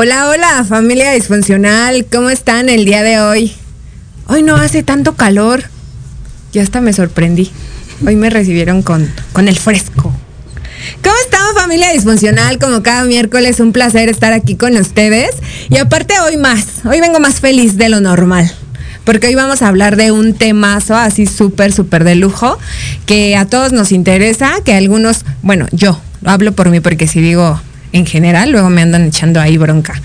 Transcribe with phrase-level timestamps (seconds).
[0.00, 3.52] Hola, hola, familia disfuncional, ¿cómo están el día de hoy?
[4.28, 5.64] Hoy no hace tanto calor.
[6.52, 7.50] Ya hasta me sorprendí.
[8.06, 10.14] Hoy me recibieron con, con el fresco.
[11.02, 12.60] ¿Cómo están familia disfuncional?
[12.60, 15.30] Como cada miércoles, un placer estar aquí con ustedes.
[15.68, 18.48] Y aparte hoy más, hoy vengo más feliz de lo normal.
[19.02, 22.56] Porque hoy vamos a hablar de un temazo así súper, súper de lujo,
[23.04, 27.60] que a todos nos interesa, que algunos, bueno, yo hablo por mí porque si digo
[27.92, 30.00] en general, luego me andan echando ahí bronca.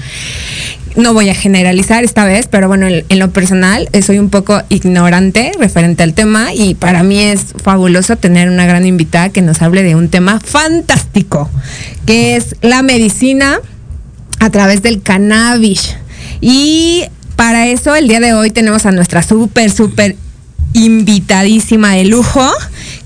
[0.95, 4.61] No voy a generalizar esta vez, pero bueno, en, lo personal eh, soy un poco
[4.69, 9.63] ignorante referente al tema y para mí es fabuloso tener una gran invitada que nos
[9.63, 11.49] hable de un tema fantástico,
[12.05, 13.59] que es la medicina
[14.39, 15.95] a través del cannabis.
[16.41, 17.05] Y
[17.35, 20.15] para eso el día de hoy tenemos a nuestra súper, súper
[20.73, 22.47] invitadísima de lujo,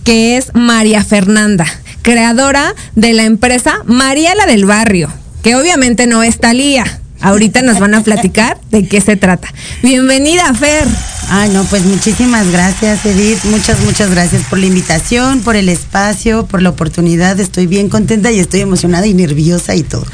[0.03, 1.65] que es María Fernanda,
[2.07, 5.11] creadora de la empresa María la del Barrio,
[5.43, 7.01] que obviamente no es Talía.
[7.19, 9.49] Ahorita nos van a platicar de qué se trata.
[9.83, 10.87] Bienvenida, Fer.
[11.29, 13.43] Ay, no, pues muchísimas gracias, Edith.
[13.51, 17.37] Muchas, muchas gracias por la invitación, por el espacio, por la oportunidad.
[17.41, 20.05] Estoy bien contenta y estoy emocionada y nerviosa y todo.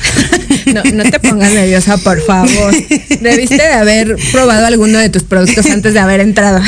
[0.66, 2.74] No, no te pongas nerviosa, por favor.
[3.22, 6.60] Debiste de haber probado alguno de tus productos antes de haber entrado.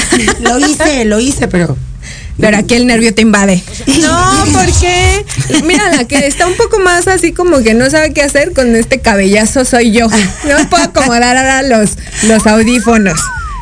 [0.41, 1.75] Lo hice, lo hice, pero
[2.39, 3.63] Pero aquí el nervio te invade.
[4.01, 5.25] No, ¿por qué?
[5.63, 8.75] Mira, la que está un poco más así como que no sabe qué hacer con
[8.75, 10.07] este cabellazo soy yo.
[10.07, 11.91] No puedo acomodar ahora los,
[12.23, 13.19] los audífonos.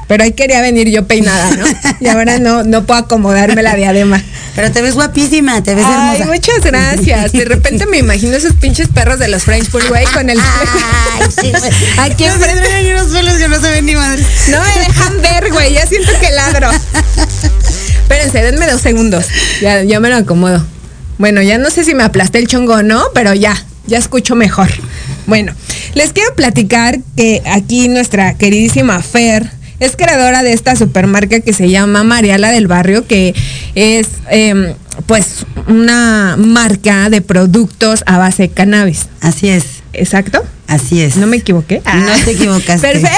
[0.08, 1.66] Pero ahí quería venir yo peinada, ¿no?
[2.02, 4.22] Y ahora no, no puedo acomodarme la diadema.
[4.54, 6.26] pero te ves guapísima, te ves Ay, hermosa.
[6.26, 7.32] muchas gracias.
[7.32, 11.52] De repente me imagino esos pinches perros de los French Bullway con el Ay, sí,
[11.58, 11.72] güey.
[12.00, 12.94] Aquí enfrente.
[12.96, 14.24] unos pelos que no se ven ni madre.
[14.50, 15.74] No me dejan ver, güey.
[15.74, 16.70] Ya siento que ladro.
[18.24, 19.26] Espérense, denme dos segundos.
[19.62, 20.66] Ya, ya me lo acomodo.
[21.18, 24.36] Bueno, ya no sé si me aplasté el chongo o no, pero ya, ya escucho
[24.36, 24.70] mejor.
[25.26, 25.54] Bueno,
[25.94, 29.50] les quiero platicar que aquí nuestra queridísima Fer
[29.80, 33.36] es creadora de esta supermarca que se llama Mariala del Barrio, que
[33.76, 34.74] es em,
[35.06, 39.08] pues una marca de productos a base de cannabis.
[39.20, 40.44] Así es, ¿Exacto?
[40.68, 41.18] así es.
[41.18, 41.82] ¿No me equivoqué?
[41.86, 42.88] No te equivocaste.
[42.88, 43.18] Perfecto.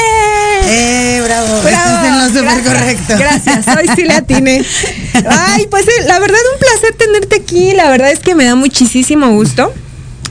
[0.67, 1.61] Eh, bravo.
[1.61, 3.15] Bravo, en lo súper correcto.
[3.17, 4.63] Gracias, hoy sí le atiné.
[5.29, 7.73] Ay, pues eh, la verdad un placer tenerte aquí.
[7.73, 9.73] La verdad es que me da muchísimo gusto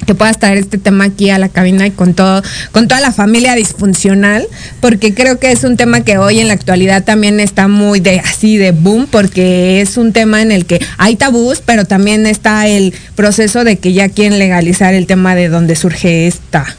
[0.05, 3.13] que puedas traer este tema aquí a la cabina y con todo, con toda la
[3.13, 4.47] familia disfuncional,
[4.81, 8.21] porque creo que es un tema que hoy en la actualidad también está muy de
[8.21, 12.67] así de boom, porque es un tema en el que hay tabús, pero también está
[12.69, 16.77] el proceso de que ya quieren legalizar el tema de donde surge esta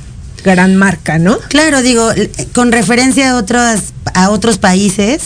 [0.51, 1.39] gran marca, ¿no?
[1.49, 2.09] Claro, digo,
[2.53, 5.23] con referencia a otros, a otros países,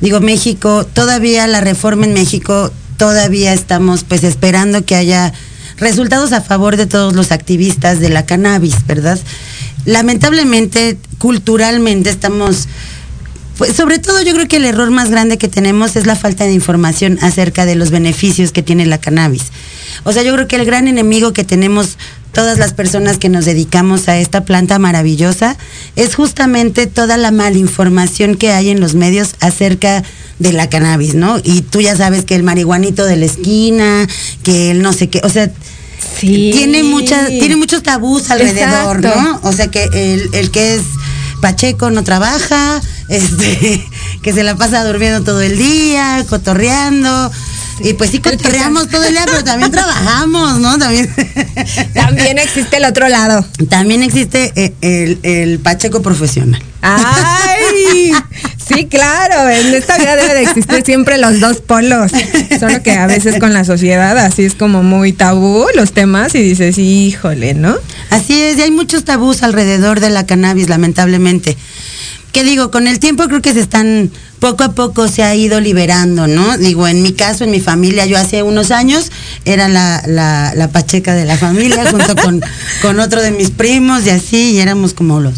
[0.00, 5.32] digo, México, todavía la reforma en México, todavía estamos pues esperando que haya
[5.76, 9.18] resultados a favor de todos los activistas de la cannabis, ¿verdad?
[9.84, 12.66] Lamentablemente, culturalmente estamos
[13.58, 16.44] pues sobre todo yo creo que el error más grande que tenemos es la falta
[16.44, 19.52] de información acerca de los beneficios que tiene la cannabis.
[20.04, 21.98] O sea, yo creo que el gran enemigo que tenemos
[22.32, 25.56] todas las personas que nos dedicamos a esta planta maravillosa
[25.96, 30.02] es justamente toda la malinformación que hay en los medios acerca
[30.38, 31.38] de la cannabis, ¿no?
[31.42, 34.08] Y tú ya sabes que el marihuanito de la esquina,
[34.42, 35.50] que el no sé qué, o sea,
[36.18, 36.50] Sí.
[36.52, 39.20] tiene muchas tiene muchos tabús alrededor, Exacto.
[39.20, 39.40] ¿no?
[39.44, 40.82] O sea que el, el que es
[41.40, 43.84] Pacheco no trabaja, este,
[44.22, 47.30] que se la pasa durmiendo todo el día, cotorreando.
[47.80, 50.78] Y pues sí cotorreamos todo el día, pero también trabajamos, ¿no?
[50.78, 51.12] También.
[51.94, 53.44] También existe el otro lado.
[53.68, 56.62] También existe eh, el, el pacheco profesional.
[56.82, 58.12] ¡Ay!
[58.66, 62.10] Sí, claro, en esta vida debe de existir siempre los dos polos.
[62.58, 66.42] Solo que a veces con la sociedad así es como muy tabú los temas y
[66.42, 67.76] dices, híjole, ¿no?
[68.10, 71.56] Así es, y hay muchos tabús alrededor de la cannabis, lamentablemente.
[72.32, 72.70] ¿Qué digo?
[72.70, 76.56] Con el tiempo creo que se están, poco a poco se ha ido liberando, ¿no?
[76.56, 79.10] Digo, en mi caso, en mi familia, yo hace unos años
[79.44, 82.42] era la, la, la pacheca de la familia junto con,
[82.80, 85.34] con otro de mis primos y así, y éramos como los...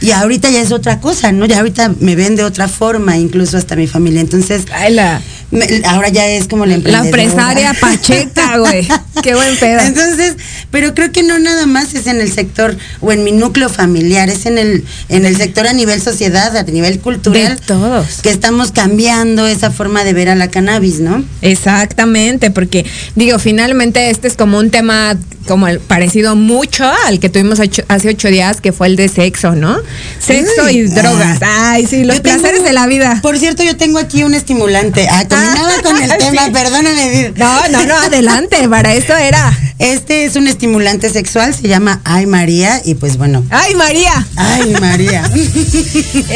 [0.00, 1.44] Y ahorita ya es otra cosa, ¿no?
[1.44, 4.20] Ya ahorita me ven de otra forma, incluso hasta mi familia.
[4.20, 7.08] Entonces, Ay, la, me- ahora ya es como la la emprendedora.
[7.08, 8.86] empresaria Pacheca, güey.
[9.22, 9.80] Qué buen pedo.
[9.80, 10.36] Entonces,
[10.70, 14.28] pero creo que no nada más es en el sector o en mi núcleo familiar,
[14.28, 17.56] es en el en el sector a nivel sociedad, a nivel cultural.
[17.56, 18.06] De todos.
[18.22, 21.24] Que estamos cambiando esa forma de ver a la cannabis, ¿no?
[21.42, 22.84] Exactamente, porque
[23.14, 27.82] digo, finalmente este es como un tema como el- parecido mucho al que tuvimos ocho-
[27.88, 29.78] hace ocho días, que fue el de sexo, ¿no?
[30.20, 31.38] Sexo Uy, y drogas.
[31.40, 31.70] ah.
[31.72, 33.18] Ay, sí, los tengo- placeres de la vida.
[33.22, 35.06] Por cierto, yo tengo aquí un estimulante.
[35.10, 37.32] Ah, Ah, con el tema, perdóname.
[37.36, 39.56] No, no, no, adelante, para eso era.
[39.78, 43.44] Este es un estimulante sexual, se llama Ay María y pues bueno.
[43.50, 44.26] ¡Ay, María!
[44.36, 45.22] Ay María.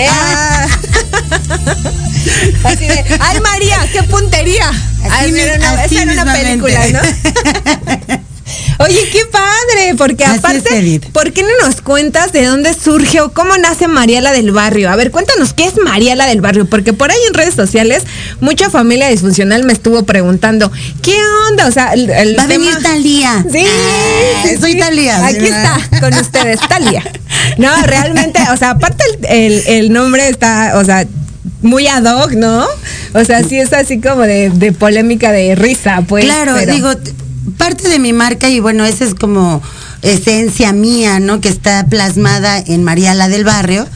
[0.09, 0.67] Ah.
[2.65, 3.79] Así de, ¡ay, María!
[3.93, 4.69] ¡Qué puntería!
[4.69, 7.01] Así Ay, mi- era una, así esa era una película, ¿no?
[8.79, 11.01] Oye, qué padre, porque Así aparte.
[11.13, 14.91] ¿por qué no nos cuentas de dónde surge o cómo nace Mariela del Barrio?
[14.91, 18.03] A ver, cuéntanos qué es Mariela del Barrio, porque por ahí en redes sociales
[18.41, 20.71] mucha familia disfuncional me estuvo preguntando,
[21.03, 21.17] ¿qué
[21.51, 21.67] onda?
[21.69, 23.45] O sea, el, el Va a venir Talía.
[23.53, 24.79] Sí, Ah, sí, soy sí.
[24.79, 25.27] Talía.
[25.27, 27.03] Aquí está, con ustedes, Talia.
[27.59, 31.07] No, realmente, o sea, aparte el, el- el nombre está, o sea,
[31.61, 32.67] muy ad hoc, ¿no?
[33.15, 36.25] O sea, sí es así como de, de polémica de risa, pues.
[36.25, 36.91] claro, pero- digo,
[37.57, 39.63] parte de mi marca y bueno, esa es como
[40.03, 41.41] esencia mía, ¿no?
[41.41, 43.87] Que está plasmada en María la del Barrio.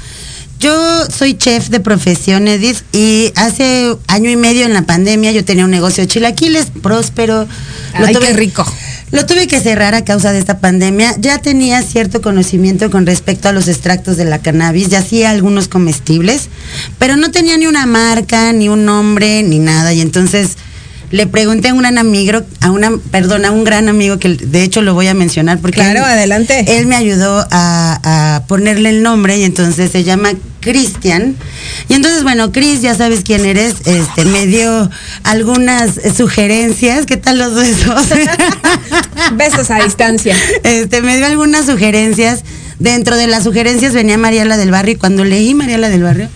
[0.59, 5.45] Yo soy chef de profesión, Edith, y hace año y medio en la pandemia yo
[5.45, 7.47] tenía un negocio de chilaquiles próspero.
[7.93, 8.65] Ay, qué rico.
[9.13, 11.15] Lo tuve que cerrar a causa de esta pandemia.
[11.19, 15.69] Ya tenía cierto conocimiento con respecto a los extractos de la cannabis, ya hacía algunos
[15.69, 16.49] comestibles,
[16.99, 19.93] pero no tenía ni una marca, ni un nombre, ni nada.
[19.93, 20.57] Y entonces
[21.11, 24.63] le pregunté a un gran amigo, a una, perdón, a un gran amigo que de
[24.63, 26.79] hecho lo voy a mencionar porque Claro, él- adelante.
[26.79, 31.37] él me ayudó a, a ponerle el nombre y entonces se llama Cristian.
[31.89, 34.91] Y entonces, bueno, Cris, ya sabes quién eres, este, me dio
[35.23, 37.07] algunas sugerencias.
[37.07, 38.07] ¿Qué tal los besos?
[39.35, 40.37] Besos a distancia.
[40.63, 42.43] este, me dio algunas sugerencias.
[42.79, 46.29] Dentro de las sugerencias venía Mariela del Barrio y cuando leí Mariela del Barrio,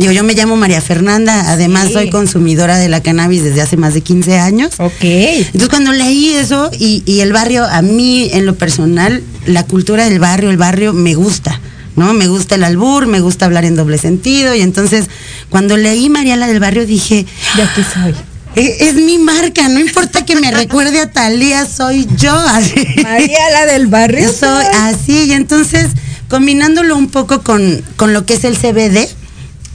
[0.00, 1.92] digo, yo me llamo María Fernanda, además Sí.
[1.92, 4.72] soy consumidora de la cannabis desde hace más de 15 años.
[4.78, 4.92] Ok.
[5.02, 10.04] Entonces cuando leí eso y, y el barrio, a mí en lo personal, la cultura
[10.06, 11.60] del barrio, el barrio me gusta,
[11.96, 12.12] ¿no?
[12.14, 15.06] Me gusta el albur, me gusta hablar en doble sentido y entonces
[15.50, 17.26] cuando leí Mariela del Barrio dije,
[17.56, 18.14] De aquí soy.
[18.56, 22.34] "E- es, mi marca, no importa que me recuerde a Talía, soy yo.
[23.02, 24.22] María la del barrio.
[24.22, 25.86] Yo soy así y entonces
[26.28, 29.08] combinándolo un poco con, con lo que es el CBD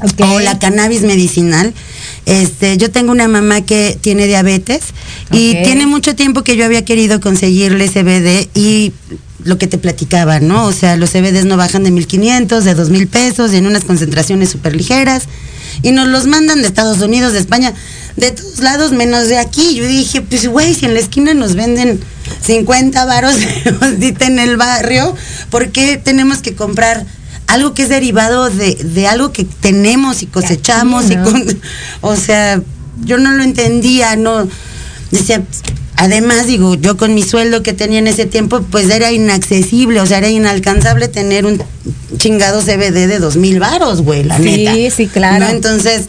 [0.02, 0.22] Ok.
[0.22, 1.74] o la cannabis medicinal.
[2.26, 4.82] Este, yo tengo una mamá que tiene diabetes
[5.32, 8.94] y tiene mucho tiempo que yo había querido conseguirle CBD y
[9.44, 10.66] lo que te platicaba, ¿no?
[10.66, 14.50] O sea, los CBDs no bajan de 1500, de 2000 pesos y en unas concentraciones
[14.50, 15.24] súper ligeras
[15.82, 17.74] y nos los mandan de Estados Unidos, de España,
[18.16, 19.76] de todos lados menos de aquí.
[19.76, 22.00] Yo dije, pues güey, si en la esquina nos venden
[22.46, 23.36] 50 varos
[23.82, 25.16] ahorita en el barrio,
[25.50, 27.06] ¿por qué tenemos que comprar
[27.48, 31.14] algo que es derivado de, de algo que tenemos y cosechamos ¿no?
[31.14, 31.60] y con,
[32.02, 32.62] o sea,
[33.04, 34.48] yo no lo entendía, no
[35.12, 35.44] decía,
[35.96, 40.06] además digo, yo con mi sueldo que tenía en ese tiempo, pues era inaccesible, o
[40.06, 41.62] sea, era inalcanzable tener un
[42.18, 44.96] chingado CBD de dos mil varos, güey, la Sí, neta.
[44.96, 45.46] sí, claro.
[45.46, 45.52] ¿No?
[45.52, 46.06] Entonces,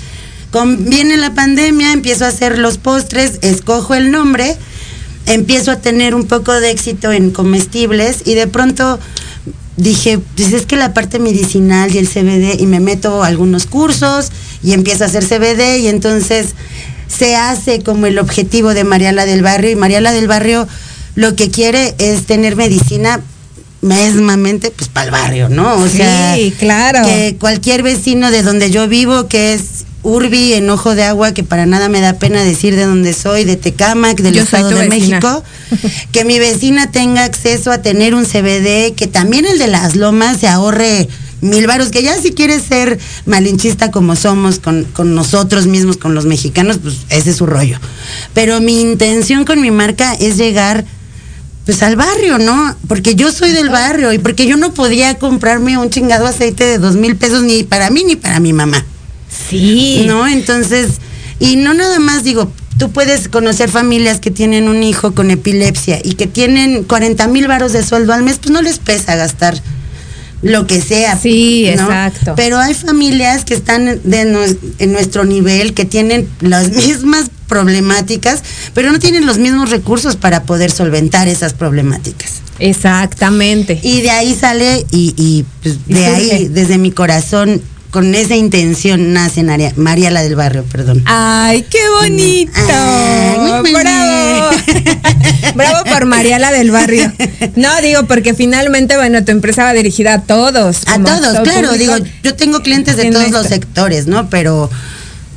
[0.51, 4.57] con, viene la pandemia, empiezo a hacer los postres, escojo el nombre,
[5.27, 8.99] empiezo a tener un poco de éxito en comestibles y de pronto
[9.77, 13.67] dije, pues es que la parte medicinal y el CBD, y me meto a algunos
[13.67, 14.31] cursos
[14.63, 16.55] y empiezo a hacer CBD y entonces
[17.09, 20.67] se hace como el objetivo de Mariala del Barrio y Mariala del Barrio
[21.15, 23.21] lo que quiere es tener medicina
[23.83, 25.75] mesmamente pues para el barrio, ¿no?
[25.77, 27.03] O Sí, sea, claro.
[27.05, 29.76] que cualquier vecino de donde yo vivo, que es
[30.07, 33.43] Urbi, en Ojo de Agua, que para nada me da pena decir de dónde soy,
[33.43, 35.21] de Tecámac, del Yo Estado de vecina.
[35.21, 35.43] México,
[36.13, 40.39] que mi vecina tenga acceso a tener un CBD, que también el de las lomas
[40.39, 41.09] se ahorre
[41.41, 46.15] mil varos, que ya si quieres ser malinchista como somos con, con nosotros mismos, con
[46.15, 47.81] los mexicanos, pues ese es su rollo.
[48.33, 50.85] Pero mi intención con mi marca es llegar
[51.65, 52.77] pues al barrio, ¿no?
[52.87, 56.79] Porque yo soy del barrio y porque yo no podía comprarme un chingado aceite de
[56.79, 58.87] dos mil pesos ni para mí ni para mi mamá.
[59.49, 60.05] Sí.
[60.07, 60.27] ¿No?
[60.27, 60.93] Entonces,
[61.39, 65.99] y no nada más digo, tú puedes conocer familias que tienen un hijo con epilepsia
[66.03, 69.61] y que tienen 40 mil varos de sueldo al mes, pues no les pesa gastar
[70.43, 71.19] lo que sea.
[71.19, 72.35] Sí, exacto.
[72.37, 78.43] Pero hay familias que están de en nuestro nivel, que tienen las mismas problemáticas,
[78.75, 82.43] pero no tienen los mismos recursos para poder solventar esas problemáticas.
[82.59, 83.79] Exactamente.
[83.83, 89.43] Y de ahí sale, y, pues, de ahí, desde mi corazón, con esa intención nace
[89.77, 91.03] María, la del barrio, perdón.
[91.07, 92.61] Ay, qué bonito.
[93.73, 94.51] Bravo.
[95.55, 97.13] Bravo por María la del barrio.
[97.55, 100.83] No, digo, porque finalmente, bueno, tu empresa va dirigida a todos.
[100.87, 104.29] A todos, claro, digo, yo tengo clientes de todos los sectores, ¿no?
[104.29, 104.71] Pero,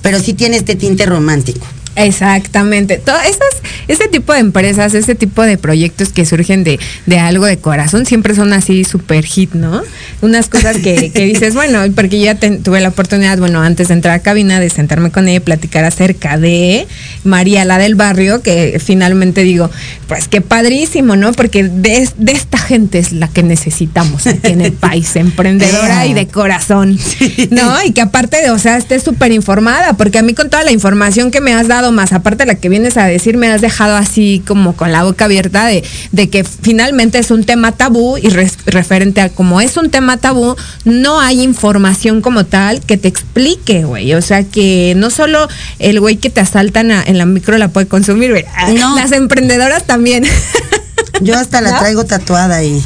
[0.01, 1.65] pero sí tiene este tinte romántico.
[2.05, 2.97] Exactamente.
[2.97, 7.45] Todo esas, ese tipo de empresas, ese tipo de proyectos que surgen de, de algo
[7.45, 9.81] de corazón, siempre son así super hit, ¿no?
[10.21, 13.95] Unas cosas que, que dices, bueno, porque yo ya tuve la oportunidad, bueno, antes de
[13.95, 16.87] entrar a cabina, de sentarme con ella y platicar acerca de
[17.23, 19.69] María, la del barrio, que finalmente digo,
[20.07, 21.33] pues qué padrísimo, ¿no?
[21.33, 26.13] Porque de, de esta gente es la que necesitamos aquí en el país, emprendedora y
[26.13, 26.97] de corazón,
[27.51, 27.83] ¿no?
[27.83, 30.71] Y que aparte de, o sea, esté súper informada, porque a mí con toda la
[30.71, 33.61] información que me has dado, más, aparte de la que vienes a decir, me has
[33.61, 38.17] dejado así como con la boca abierta de, de que finalmente es un tema tabú
[38.17, 43.07] y referente a como es un tema tabú, no hay información como tal que te
[43.07, 44.13] explique, güey.
[44.13, 45.47] O sea que no solo
[45.79, 48.45] el güey que te asaltan en la micro la puede consumir, güey.
[48.95, 50.25] Las emprendedoras también.
[51.21, 52.81] Yo hasta la traigo tatuada ahí.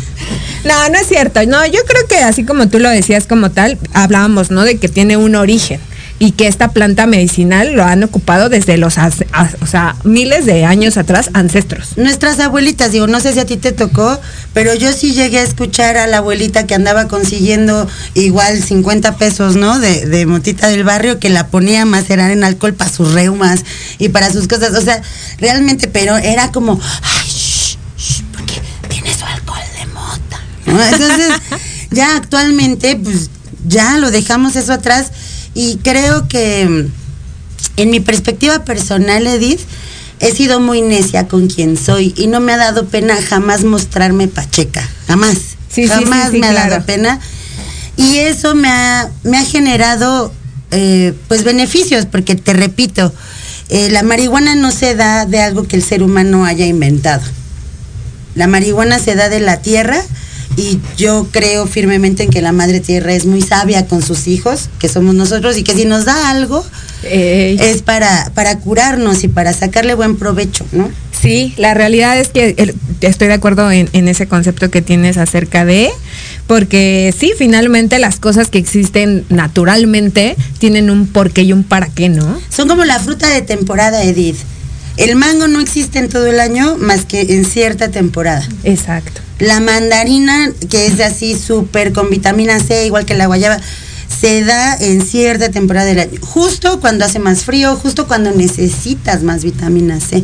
[0.63, 1.45] No, no es cierto.
[1.45, 4.63] No, yo creo que así como tú lo decías como tal, hablábamos, ¿no?
[4.63, 5.79] De que tiene un origen
[6.23, 10.95] y que esta planta medicinal lo han ocupado desde los, o sea, miles de años
[10.95, 11.97] atrás, ancestros.
[11.97, 14.21] Nuestras abuelitas, digo, no sé si a ti te tocó,
[14.53, 19.57] pero yo sí llegué a escuchar a la abuelita que andaba consiguiendo igual 50 pesos,
[19.57, 19.79] ¿no?
[19.79, 23.65] De, de motita del barrio, que la ponía a macerar en alcohol para sus reumas
[23.97, 25.01] y para sus cosas, o sea,
[25.39, 31.33] realmente, pero era como, ay, shh, shh, porque tiene su alcohol de mota, Entonces,
[31.91, 33.29] ya actualmente, pues
[33.67, 35.11] ya lo dejamos eso atrás
[35.53, 36.87] y creo que
[37.77, 39.61] en mi perspectiva personal, Edith,
[40.19, 44.27] he sido muy necia con quien soy y no me ha dado pena jamás mostrarme
[44.27, 45.37] pacheca, jamás.
[45.87, 47.19] jamás me ha dado pena.
[47.95, 50.33] Y eso me ha, me ha generado
[50.71, 53.13] eh, pues beneficios, porque te repito,
[53.69, 57.23] eh, la marihuana no se da de algo que el ser humano haya inventado.
[58.35, 60.01] La marihuana se da de la tierra
[60.55, 64.69] y yo creo firmemente en que la madre tierra es muy sabia con sus hijos,
[64.79, 66.63] que somos nosotros, y que si nos da algo
[67.03, 70.89] es para, para curarnos y para sacarle buen provecho, ¿no?
[71.21, 75.63] Sí, la realidad es que estoy de acuerdo en, en, ese concepto que tienes acerca
[75.63, 75.89] de,
[76.47, 82.09] porque sí, finalmente las cosas que existen naturalmente tienen un porqué y un para qué,
[82.09, 82.41] ¿no?
[82.49, 84.37] Son como la fruta de temporada, Edith.
[84.97, 88.47] El mango no existe en todo el año más que en cierta temporada.
[88.63, 89.21] Exacto.
[89.39, 93.59] La mandarina, que es así súper con vitamina C, igual que la guayaba,
[94.21, 96.19] se da en cierta temporada del año.
[96.21, 100.23] Justo cuando hace más frío, justo cuando necesitas más vitamina C.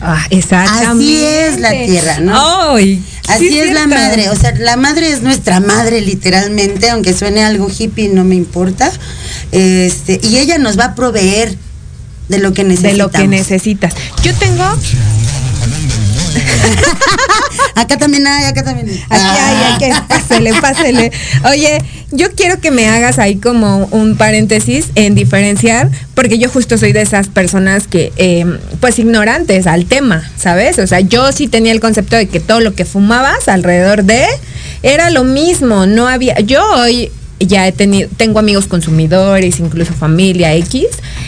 [0.00, 0.88] Ah, exactamente.
[0.88, 2.74] Así es la tierra, ¿no?
[2.74, 4.30] Ay, Así es la madre.
[4.30, 8.92] O sea, la madre es nuestra madre, literalmente, aunque suene algo hippie, no me importa.
[9.52, 11.56] Este, y ella nos va a proveer
[12.32, 12.92] de lo que necesitas.
[12.92, 13.94] De lo que necesitas.
[14.24, 14.64] Yo tengo
[17.74, 19.04] acá también hay, acá también hay.
[19.10, 21.12] Aquí hay, que pásele, pásele.
[21.48, 26.78] Oye, yo quiero que me hagas ahí como un paréntesis en diferenciar, porque yo justo
[26.78, 30.78] soy de esas personas que, em, pues, ignorantes al tema, ¿sabes?
[30.78, 34.26] O sea, yo sí tenía el concepto de que todo lo que fumabas alrededor de
[34.82, 36.38] era lo mismo, no había.
[36.40, 37.10] Yo hoy
[37.46, 40.86] ya he tenido, tengo amigos consumidores, incluso familia X,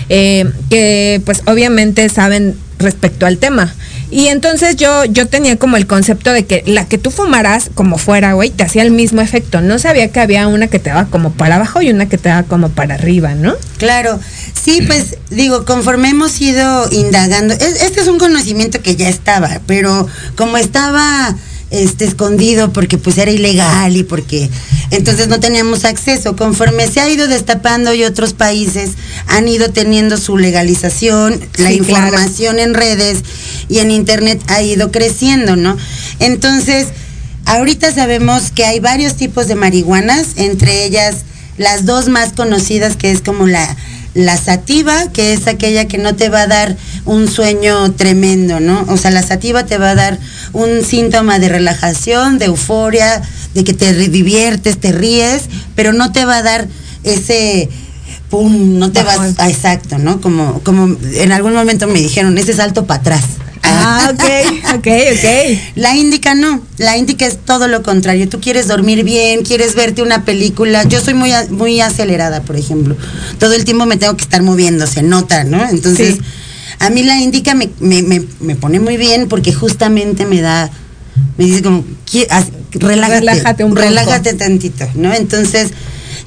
[0.08, 3.74] eh, que pues obviamente saben respecto al tema.
[4.10, 7.98] Y entonces yo, yo tenía como el concepto de que la que tú fumaras como
[7.98, 9.60] fuera, güey, te hacía el mismo efecto.
[9.60, 12.28] No sabía que había una que te daba como para abajo y una que te
[12.28, 13.54] daba como para arriba, ¿no?
[13.78, 14.20] Claro.
[14.52, 20.06] Sí, pues digo, conforme hemos ido indagando, este es un conocimiento que ya estaba, pero
[20.36, 21.36] como estaba
[21.70, 24.50] este, escondido porque pues era ilegal y porque
[24.90, 26.36] entonces no teníamos acceso.
[26.36, 28.92] Conforme se ha ido destapando y otros países
[29.26, 33.18] han ido teniendo su legalización, la información en redes
[33.68, 35.76] y en internet ha ido creciendo, ¿no?
[36.20, 36.88] Entonces,
[37.44, 41.16] ahorita sabemos que hay varios tipos de marihuanas, entre ellas
[41.56, 43.76] las dos más conocidas que es como la
[44.14, 48.84] la sativa, que es aquella que no te va a dar un sueño tremendo, ¿no?
[48.88, 50.18] O sea, la sativa te va a dar
[50.52, 53.22] un síntoma de relajación, de euforia,
[53.54, 55.42] de que te diviertes, te ríes,
[55.74, 56.68] pero no te va a dar
[57.02, 57.68] ese
[58.30, 60.20] pum, no te vas, ah, exacto, ¿no?
[60.20, 63.24] Como, como en algún momento me dijeron, ese salto para atrás.
[63.86, 65.58] Ah, ok, ok, ok.
[65.74, 68.26] La índica no, la índica es todo lo contrario.
[68.30, 70.84] Tú quieres dormir bien, quieres verte una película.
[70.84, 72.96] Yo soy muy, muy acelerada, por ejemplo.
[73.38, 75.68] Todo el tiempo me tengo que estar moviendo, se nota, ¿no?
[75.68, 76.16] Entonces,
[76.78, 77.68] a mí la índica me,
[78.56, 80.70] pone muy bien porque justamente me da,
[81.36, 81.84] me dice como,
[82.72, 85.12] relájate, relájate, un relájate tantito, ¿no?
[85.12, 85.72] Entonces,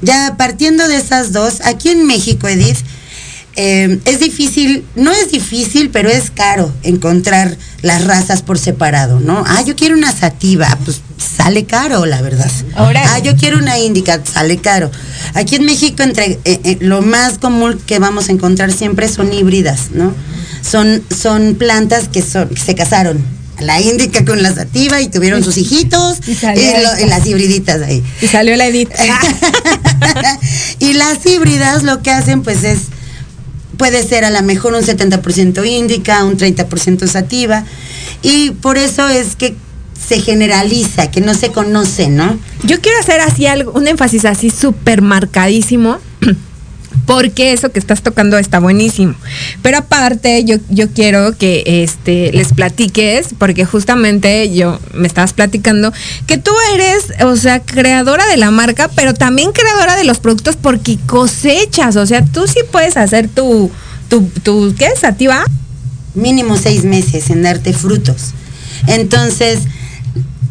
[0.03, 2.77] ya partiendo de esas dos, aquí en México, Edith,
[3.59, 9.43] eh, es difícil, no es difícil, pero es caro encontrar las razas por separado, ¿no?
[9.47, 12.51] Ah, yo quiero una sativa, pues sale caro, la verdad.
[12.75, 14.91] Ah, yo quiero una índica, sale caro.
[15.33, 19.33] Aquí en México, entre eh, eh, lo más común que vamos a encontrar siempre son
[19.33, 20.13] híbridas, ¿no?
[20.61, 23.25] Son, son plantas que, son, que se casaron,
[23.59, 28.03] la índica con la sativa y tuvieron sus hijitos y, las hibriditas ahí.
[28.21, 28.91] Y salió la edit.
[30.79, 32.81] y las híbridas lo que hacen pues es
[33.77, 37.63] puede ser a lo mejor un 70% índica, un 30% sativa,
[38.21, 39.55] y por eso es que
[40.07, 42.39] se generaliza, que no se conoce, ¿no?
[42.63, 45.99] Yo quiero hacer así algo, un énfasis así súper marcadísimo
[47.07, 49.15] porque eso que estás tocando está buenísimo.
[49.63, 55.93] Pero aparte, yo, yo quiero que este, les platiques, porque justamente yo me estabas platicando,
[56.27, 60.57] que tú eres, o sea, creadora de la marca, pero también creadora de los productos
[60.57, 63.71] porque cosechas, o sea, tú sí puedes hacer tu,
[64.09, 64.99] tu, tu ¿qué es?
[64.99, 65.45] ¿Sativa?
[66.13, 68.33] Mínimo seis meses en darte frutos.
[68.85, 69.59] Entonces,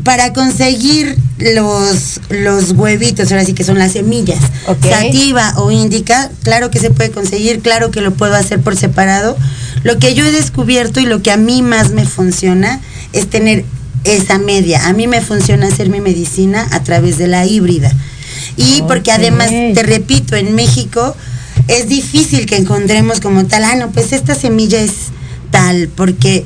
[0.07, 4.39] para conseguir los, los huevitos, ahora sí que son las semillas,
[4.81, 9.37] sativa o índica, claro que se puede conseguir, claro que lo puedo hacer por separado.
[9.83, 12.81] Lo que yo he descubierto y lo que a mí más me funciona
[13.13, 13.65] es tener
[14.05, 14.87] esa media.
[14.87, 17.93] A mí me funciona hacer mi medicina a través de la híbrida.
[18.57, 21.17] Y porque además, te repito, en México
[21.67, 24.93] es difícil que encontremos como tal, ah, no, pues esta semilla es
[25.51, 26.45] tal, porque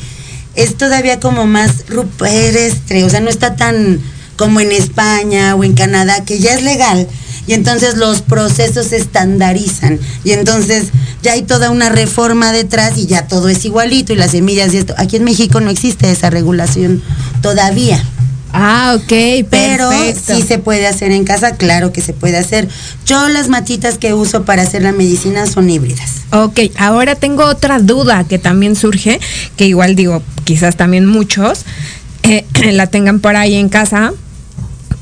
[0.62, 4.01] es todavía como más rupestre, o sea, no está tan
[4.37, 7.07] como en España o en Canadá, que ya es legal,
[7.46, 10.88] y entonces los procesos se estandarizan, y entonces
[11.23, 14.79] ya hay toda una reforma detrás y ya todo es igualito, y las semillas y
[14.79, 14.94] esto.
[14.96, 17.03] Aquí en México no existe esa regulación
[17.42, 18.03] todavía.
[18.52, 22.68] Ah, ok, pero sí se puede hacer en casa, claro que se puede hacer.
[23.06, 26.22] Yo las matitas que uso para hacer la medicina son híbridas.
[26.32, 29.20] Ok, ahora tengo otra duda que también surge,
[29.56, 31.64] que igual digo, quizás también muchos
[32.24, 34.12] eh, la tengan por ahí en casa,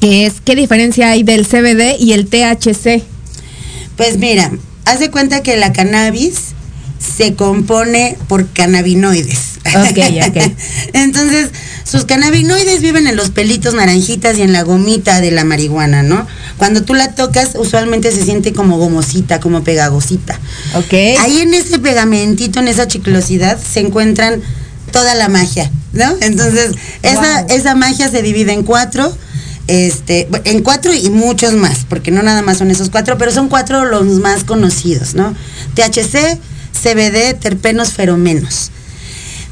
[0.01, 3.03] que es qué diferencia hay del CBD y el THC.
[3.97, 4.53] Pues mira,
[4.85, 6.55] haz de cuenta que la cannabis
[6.99, 9.59] se compone por cannabinoides.
[9.67, 10.53] Ok, ok.
[10.93, 11.51] Entonces,
[11.85, 16.27] sus cannabinoides viven en los pelitos naranjitas y en la gomita de la marihuana, ¿no?
[16.57, 20.39] Cuando tú la tocas, usualmente se siente como gomosita, como pegagosita.
[20.75, 20.93] Ok.
[21.21, 24.43] Ahí en ese pegamentito, en esa chiclosidad, se encuentran
[24.93, 26.17] toda la magia, ¿no?
[26.21, 29.17] Entonces, esa, esa magia se divide en cuatro.
[29.67, 33.51] Este, en cuatro y muchos más, porque no nada más son esos cuatro, pero son
[33.51, 35.35] cuatro los más conocidos, ¿no?
[35.75, 36.39] THC,
[36.83, 38.71] CBD, terpenos, feromenos.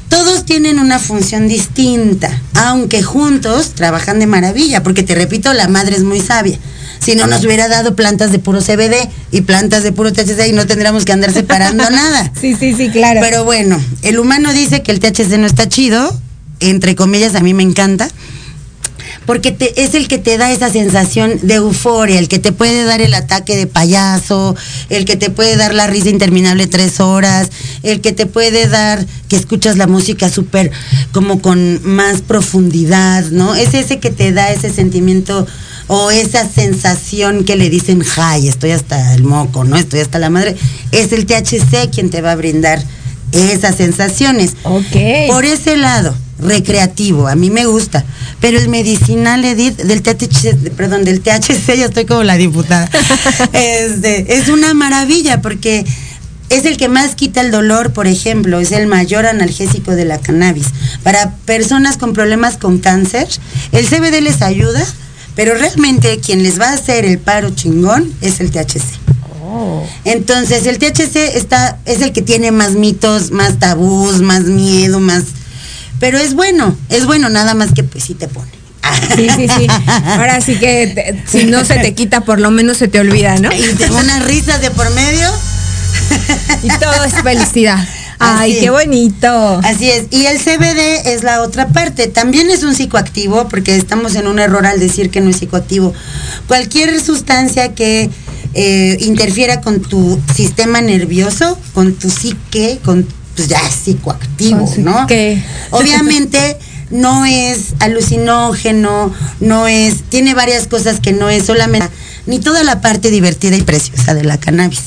[0.09, 5.97] Todos tienen una función distinta, aunque juntos trabajan de maravilla, porque te repito, la madre
[5.97, 6.57] es muy sabia.
[6.99, 10.53] Si no nos hubiera dado plantas de puro CBD y plantas de puro THC y
[10.53, 12.31] no tendríamos que andar separando nada.
[12.39, 13.19] Sí, sí, sí, claro.
[13.21, 16.19] Pero bueno, el humano dice que el THC no está chido,
[16.59, 18.09] entre comillas, a mí me encanta
[19.27, 22.85] porque te, es el que te da esa sensación de euforia, el que te puede
[22.85, 24.55] dar el ataque de payaso,
[24.89, 27.49] el que te puede dar la risa interminable tres horas,
[27.83, 30.71] el que te puede dar que escuchas la música súper
[31.11, 33.53] como con más profundidad, ¿no?
[33.53, 35.45] Es ese que te da ese sentimiento
[35.87, 39.75] o esa sensación que le dicen, ay, estoy hasta el moco, ¿no?
[39.75, 40.55] Estoy hasta la madre.
[40.93, 42.81] Es el THC quien te va a brindar
[43.33, 44.53] esas sensaciones.
[44.63, 44.95] Ok.
[45.27, 48.05] Por ese lado recreativo, a mí me gusta,
[48.39, 52.89] pero el medicinal Edith del THC, perdón, del THC, ya estoy como la diputada.
[53.53, 55.85] este, es una maravilla porque
[56.49, 60.19] es el que más quita el dolor, por ejemplo, es el mayor analgésico de la
[60.19, 60.67] cannabis.
[61.03, 63.27] Para personas con problemas con cáncer,
[63.71, 64.85] el CBD les ayuda,
[65.35, 68.83] pero realmente quien les va a hacer el paro chingón es el THC.
[69.43, 69.85] Oh.
[70.03, 75.23] Entonces, el THC está, es el que tiene más mitos, más tabús, más miedo, más
[75.99, 78.51] pero es bueno, es bueno, nada más que pues sí te pone.
[79.15, 79.67] Sí, sí, sí.
[80.05, 83.51] Ahora sí que si no se te quita, por lo menos se te olvida, ¿no?
[83.51, 85.29] Y tengo unas risas de por medio.
[86.63, 87.85] Y todo es felicidad.
[88.19, 89.59] Ay, qué bonito.
[89.63, 90.05] Así es.
[90.09, 92.07] Y el CBD es la otra parte.
[92.07, 95.93] También es un psicoactivo, porque estamos en un error al decir que no es psicoactivo.
[96.47, 98.09] Cualquier sustancia que
[98.53, 103.07] eh, interfiera con tu sistema nervioso, con tu psique, con
[103.37, 105.07] pues ya es psicoactivo, ¿no?
[105.69, 106.57] Obviamente
[106.89, 111.87] no es alucinógeno, no es, tiene varias cosas que no es solamente
[112.25, 114.81] ni toda la parte divertida y preciosa de la cannabis.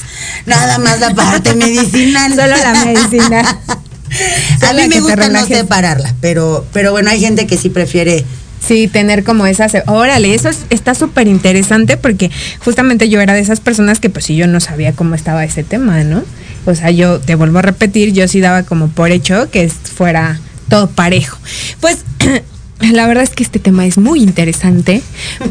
[0.47, 2.35] Nada más la parte medicinal.
[2.35, 3.59] Solo la medicina.
[4.69, 8.27] A mí me gusta no separarla, pero, pero bueno, hay gente que sí prefiere
[8.67, 12.31] Sí, tener como esas, órale, eso está súper interesante porque
[12.63, 15.65] justamente yo era de esas personas que pues sí yo no sabía cómo estaba ese
[15.65, 16.25] tema, ¿no?
[16.67, 20.41] O sea, yo te vuelvo a repetir, yo sí daba como por hecho que fuera
[20.69, 21.39] todo parejo.
[21.81, 21.99] Pues
[22.81, 25.03] la verdad es que este tema es muy interesante,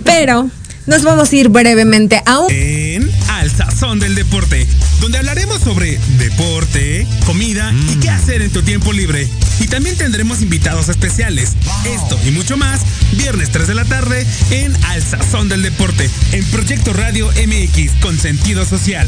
[0.04, 0.50] pero
[0.90, 2.52] nos vamos a ir brevemente a un...
[2.52, 4.66] En Al Sazón del Deporte,
[5.00, 9.28] donde hablaremos sobre deporte, comida y qué hacer en tu tiempo libre.
[9.60, 11.54] Y también tendremos invitados especiales.
[11.86, 16.44] Esto y mucho más, viernes 3 de la tarde en Al Sazón del Deporte, en
[16.46, 19.08] Proyecto Radio MX con sentido social.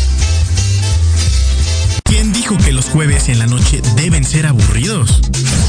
[2.11, 5.21] ¿Quién dijo que los jueves en la noche deben ser aburridos?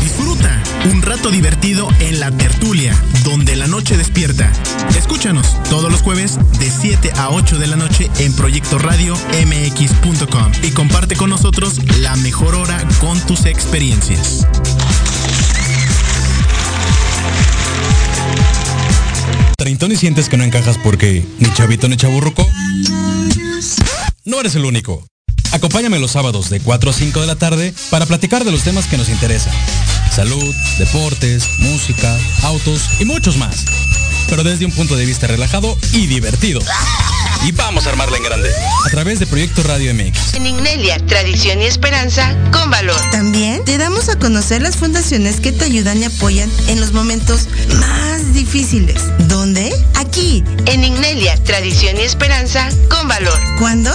[0.03, 4.53] Disfruta un rato divertido en la tertulia, donde la noche despierta.
[4.99, 10.51] Escúchanos todos los jueves de 7 a 8 de la noche en Proyecto Radio MX.com
[10.65, 14.45] y comparte con nosotros la mejor hora con tus experiencias.
[19.57, 22.45] ¿Treintón y sientes que no encajas porque ni chavito ni chaburruco?
[24.25, 25.07] No eres el único.
[25.53, 28.87] Acompáñame los sábados de 4 a 5 de la tarde para platicar de los temas
[28.87, 29.53] que nos interesan.
[30.15, 33.65] Salud, deportes, música, autos y muchos más.
[34.29, 36.61] Pero desde un punto de vista relajado y divertido.
[37.45, 38.51] Y vamos a armarla en grande.
[38.87, 40.35] A través de Proyecto Radio MX.
[40.35, 43.01] En Ignelia, tradición y esperanza con valor.
[43.11, 47.49] También te damos a conocer las fundaciones que te ayudan y apoyan en los momentos
[47.81, 48.97] más difíciles.
[49.29, 49.75] ¿Dónde?
[49.97, 53.39] Aquí, en Ignelia, tradición y esperanza con valor.
[53.59, 53.93] ¿Cuándo?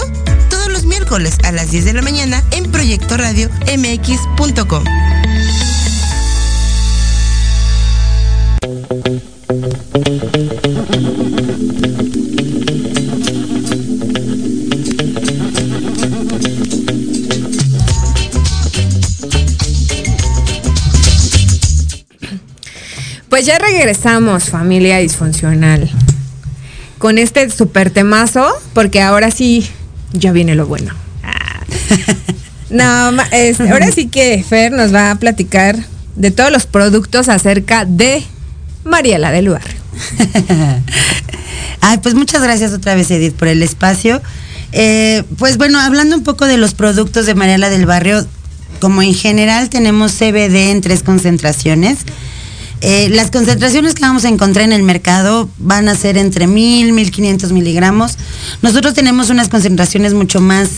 [0.84, 4.84] Miércoles a las 10 de la mañana en Proyecto Radio MX.com.
[23.28, 25.88] Pues ya regresamos, familia disfuncional.
[26.98, 29.70] Con este super temazo, porque ahora sí,
[30.12, 30.94] ya viene lo bueno.
[31.22, 31.60] Ah.
[32.70, 35.74] No, ma- es- ahora sí que Fer nos va a platicar
[36.16, 38.22] de todos los productos acerca de
[38.84, 39.78] Mariela del Barrio.
[41.80, 44.20] Ay, pues muchas gracias otra vez, Edith, por el espacio.
[44.72, 48.26] Eh, pues bueno, hablando un poco de los productos de Mariela del Barrio,
[48.80, 52.00] como en general tenemos CBD en tres concentraciones.
[52.80, 56.92] Eh, las concentraciones que vamos a encontrar en el mercado van a ser entre 1000,
[56.92, 58.16] 1500 miligramos.
[58.62, 60.68] Nosotros tenemos unas concentraciones mucho más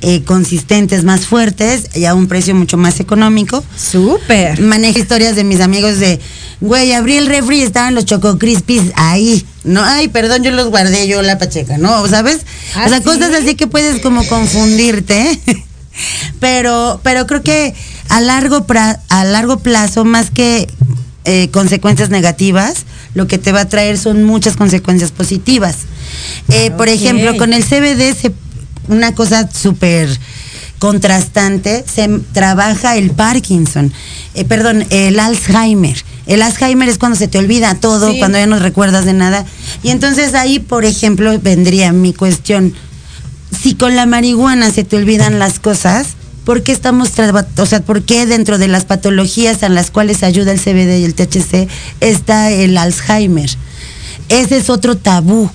[0.00, 3.62] eh, consistentes, más fuertes y a un precio mucho más económico.
[3.76, 4.60] Súper.
[4.60, 6.18] Manejo historias de mis amigos de,
[6.60, 9.46] güey, abrí el refri y estaban los Choco Crispies ahí.
[9.62, 12.06] No, ay, perdón, yo los guardé yo la pacheca, ¿no?
[12.08, 12.40] ¿Sabes?
[12.74, 13.04] ¿Ah, o sea, sí?
[13.04, 15.40] cosas así que puedes como confundirte.
[16.40, 17.74] pero, pero creo que
[18.08, 20.66] a largo, pra- a largo plazo, más que
[21.24, 22.84] eh, consecuencias negativas,
[23.14, 25.76] lo que te va a traer son muchas consecuencias positivas.
[26.50, 28.32] Eh, Por ejemplo, con el CBD, se-
[28.88, 30.08] una cosa súper
[30.78, 33.92] contrastante, se trabaja el Parkinson,
[34.34, 35.96] eh, perdón, el Alzheimer.
[36.26, 38.18] El Alzheimer es cuando se te olvida todo, Sí.
[38.18, 39.46] cuando ya no recuerdas de nada.
[39.82, 42.74] Y entonces ahí, por ejemplo, vendría mi cuestión.
[43.62, 46.08] Si con la marihuana se te olvidan las cosas,
[46.44, 47.10] ¿por qué estamos,
[47.56, 51.04] o sea, por qué dentro de las patologías a las cuales ayuda el CBD y
[51.04, 51.68] el THC
[52.00, 53.50] está el Alzheimer?
[54.28, 55.50] Ese es otro tabú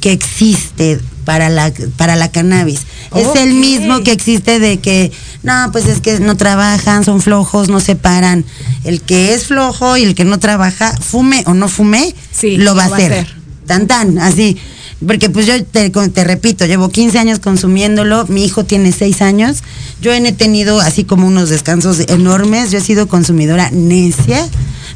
[0.00, 2.80] que existe para la, para la cannabis.
[3.14, 7.68] Es el mismo que existe de que, no, pues es que no trabajan, son flojos,
[7.68, 8.44] no se paran.
[8.84, 12.74] El que es flojo y el que no trabaja, fume o no fume, Sí, lo
[12.74, 13.26] va a hacer.
[13.66, 14.58] Tan tan, así.
[15.06, 19.62] Porque pues yo te, te, repito, llevo 15 años consumiéndolo, mi hijo tiene 6 años,
[20.00, 24.48] yo he tenido así como unos descansos enormes, yo he sido consumidora necia,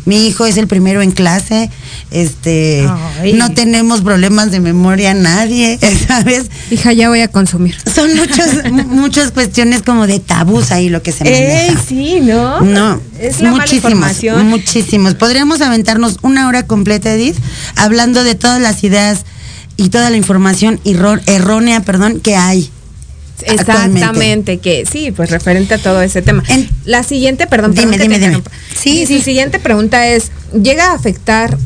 [0.05, 1.71] mi hijo es el primero en clase,
[2.11, 2.89] este,
[3.35, 6.47] no tenemos problemas de memoria nadie, ¿sabes?
[6.71, 7.77] Hija, ya voy a consumir.
[7.95, 11.83] Son muchas, muchas cuestiones como de tabús ahí lo que se maneja.
[11.87, 12.63] sí, ¿no?
[12.63, 15.15] No, es muchísimos, muchísimos.
[15.15, 17.37] Podríamos aventarnos una hora completa, Edith,
[17.77, 19.27] hablando de todas las ideas
[19.79, 22.69] y toda la información errónea, perdón, que hay.
[23.43, 26.43] Exactamente, que sí, pues referente a todo ese tema.
[26.85, 28.43] la siguiente, perdón, dime, dime, dime.
[28.77, 31.57] Sí, sí, siguiente pregunta es, ¿llega a afectar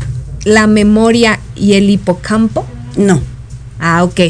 [0.45, 2.67] la memoria y el hipocampo?
[2.97, 3.23] No.
[3.81, 4.21] Ah, ok.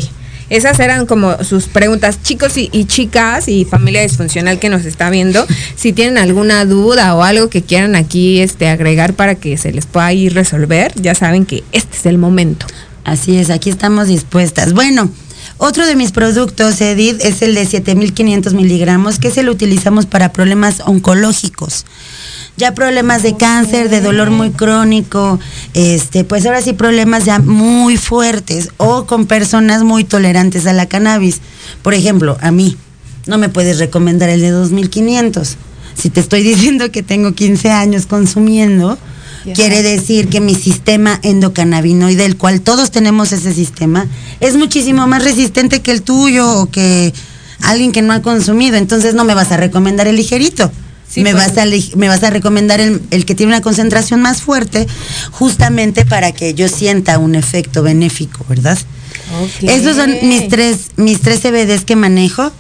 [0.49, 2.23] Esas eran como sus preguntas.
[2.23, 7.17] Chicos y, y, chicas y familia disfuncional que nos está viendo, si tienen alguna duda
[7.17, 11.17] o algo que quieran aquí este, agregar para que se les pueda ir resolver, ya
[11.17, 12.67] saben que este es el momento.
[13.05, 14.75] Así es, aquí estamos dispuestas.
[14.75, 15.11] Bueno,
[15.59, 20.33] otro de mis productos, Edith, es el de 7500 miligramos, que se lo utilizamos para
[20.33, 21.85] problemas oncológicos.
[22.57, 25.41] Ya problemas de cáncer, de dolor muy crónico,
[25.75, 30.87] este, pues ahora sí problemas ya muy fuertes o con personas muy tolerantes a la
[30.87, 31.41] cannabis.
[31.83, 32.77] Por ejemplo, a mí
[33.27, 35.57] no me puedes recomendar el de 2500.
[35.95, 38.99] Si te estoy diciendo que tengo 15 años consumiendo,
[39.55, 44.07] Quiere decir que mi sistema endocannabinoide, del cual todos tenemos ese sistema,
[44.41, 47.13] es muchísimo más resistente que el tuyo o que
[47.61, 48.77] alguien que no ha consumido.
[48.77, 50.71] Entonces no me vas a recomendar el ligerito.
[51.17, 51.35] me, pues.
[51.35, 51.65] vas a,
[51.97, 54.87] me vas a recomendar el, que tiene una concentración más fuerte,
[55.31, 58.79] justamente para que yo sienta un efecto benéfico, ¿verdad?
[59.63, 62.53] Esos son mis tres, mis tres CBDs que manejo.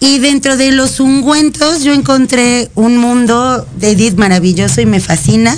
[0.00, 5.56] Y dentro de los ungüentos yo encontré un mundo de Edith maravilloso y me fascina.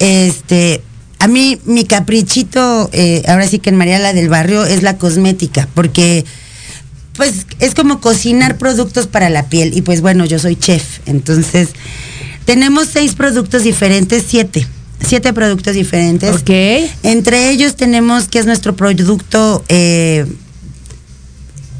[0.00, 0.82] Este,
[1.20, 5.68] a mí mi caprichito, eh, ahora sí que en Mariala del Barrio, es la cosmética,
[5.74, 6.24] porque
[7.16, 9.76] pues es como cocinar productos para la piel.
[9.76, 11.68] Y pues bueno, yo soy chef, entonces
[12.46, 14.66] tenemos seis productos diferentes, siete.
[15.06, 16.34] Siete productos diferentes.
[16.36, 16.50] Ok.
[17.02, 20.26] Entre ellos tenemos que es nuestro producto eh,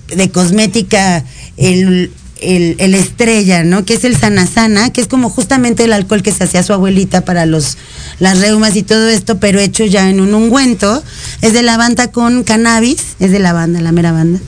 [0.09, 1.25] de cosmética,
[1.57, 3.85] el el, estrella, ¿no?
[3.85, 6.73] Que es el sana sana, que es como justamente el alcohol que se hacía su
[6.73, 7.77] abuelita para los
[8.19, 11.03] las reumas y todo esto, pero hecho ya en un ungüento.
[11.43, 14.41] Es de lavanda con cannabis, es de lavanda, la mera banda.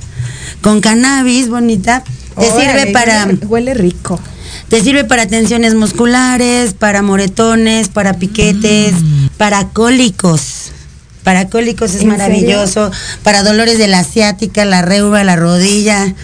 [0.61, 2.05] Con cannabis, bonita.
[2.39, 3.29] Te sirve para.
[3.47, 4.21] Huele rico.
[4.69, 9.27] Te sirve para tensiones musculares, para moretones, para piquetes, mm.
[9.37, 10.71] para cólicos.
[11.25, 12.91] Para cólicos es maravilloso.
[13.23, 16.15] Para dolores de la asiática, la reuma, la rodilla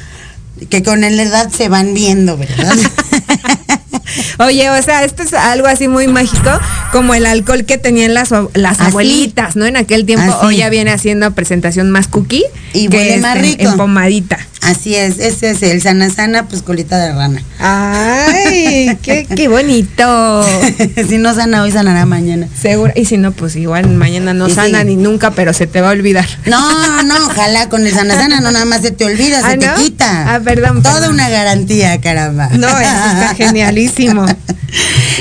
[0.68, 2.74] que con la edad se van viendo, ¿verdad?
[4.38, 6.50] Oye, o sea, esto es algo así muy mágico,
[6.92, 9.66] como el alcohol que tenían las, las abuelitas, ¿no?
[9.66, 12.44] En aquel tiempo, hoy ya viene haciendo presentación más cookie.
[12.72, 13.62] Y huele más rico.
[13.62, 14.38] En pomadita.
[14.60, 17.42] Así es, ese es el sana sana, pues colita de rana.
[17.60, 20.44] Ay, qué, qué bonito.
[21.08, 22.48] si no sana hoy, sanará mañana.
[22.60, 25.90] Seguro, y si no, pues igual mañana no sana ni nunca, pero se te va
[25.90, 26.26] a olvidar.
[26.46, 29.58] No, no, ojalá con el sana sana no nada más se te olvida, se ah,
[29.58, 30.34] te quita.
[30.34, 30.82] Ah, perdón.
[30.82, 32.48] Toda una garantía, caramba.
[32.48, 34.26] No, está genialísimo.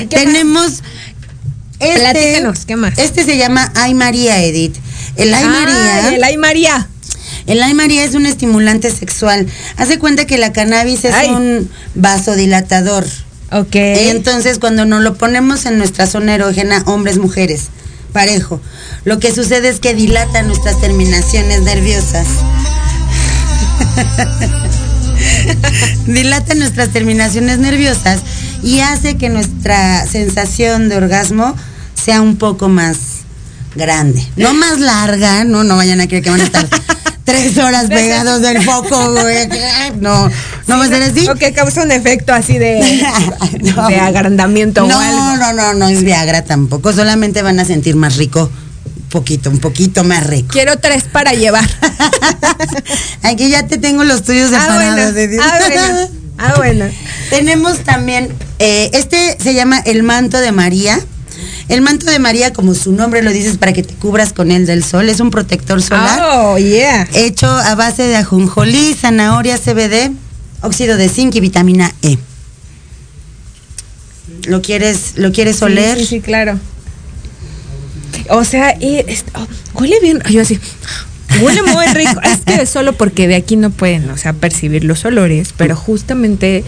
[0.09, 0.83] Tenemos...
[1.79, 2.97] Este, ¿qué más?
[2.97, 4.75] Este se llama Ay María Edith.
[5.15, 6.09] El Ay María.
[6.15, 6.87] El Ay María.
[7.47, 9.47] El Ay María es un estimulante sexual.
[9.77, 13.05] Hace cuenta que la cannabis es un vasodilatador.
[13.51, 13.75] Ok.
[13.75, 17.67] Y entonces cuando nos lo ponemos en nuestra zona erógena, hombres, mujeres,
[18.11, 18.59] parejo,
[19.05, 22.27] lo que sucede es que dilata nuestras terminaciones nerviosas.
[26.05, 28.19] dilata nuestras terminaciones nerviosas
[28.61, 31.55] y hace que nuestra sensación de orgasmo
[31.95, 32.97] sea un poco más
[33.75, 34.27] grande.
[34.35, 36.67] No más larga, no, no vayan a creer que van a estar
[37.27, 39.49] tres horas pegados del foco, güey.
[39.99, 40.29] No,
[40.67, 41.27] no va a ser así.
[41.27, 43.05] O que causa un efecto así de,
[43.59, 45.35] de agrandamiento no, o algo.
[45.35, 46.93] No, no, no es Viagra tampoco.
[46.93, 48.49] Solamente van a sentir más rico.
[48.95, 50.49] Un poquito, un poquito más rico.
[50.53, 51.67] Quiero tres para llevar.
[53.23, 55.13] Aquí ya te tengo los tuyos ah, separados.
[55.41, 56.09] Ah, bueno.
[56.37, 56.85] Ah, bueno.
[57.29, 60.99] Tenemos también, eh, este se llama el manto de María.
[61.69, 64.51] El manto de María, como su nombre lo dice, es para que te cubras con
[64.51, 65.09] él del sol.
[65.09, 66.19] Es un protector solar.
[66.23, 67.07] Oh, yeah.
[67.13, 70.11] Hecho a base de ajonjolí, zanahoria, CBD,
[70.61, 72.17] óxido de zinc y vitamina E.
[74.45, 75.97] ¿Lo quieres, lo quieres oler?
[75.99, 76.57] Sí, sí, claro.
[78.29, 79.03] O sea, y,
[79.33, 80.21] oh, huele bien.
[80.29, 80.59] Yo así.
[81.41, 82.21] Huele muy rico.
[82.23, 86.63] es que solo porque de aquí no pueden, o sea, percibir los olores, pero justamente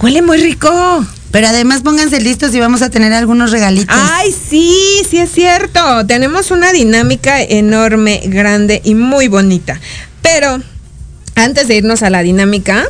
[0.00, 1.06] huele muy rico.
[1.32, 3.96] Pero además pónganse listos y vamos a tener algunos regalitos.
[3.98, 6.06] Ay, sí, sí es cierto.
[6.06, 9.80] Tenemos una dinámica enorme, grande y muy bonita.
[10.20, 10.62] Pero
[11.34, 12.84] antes de irnos a la dinámica,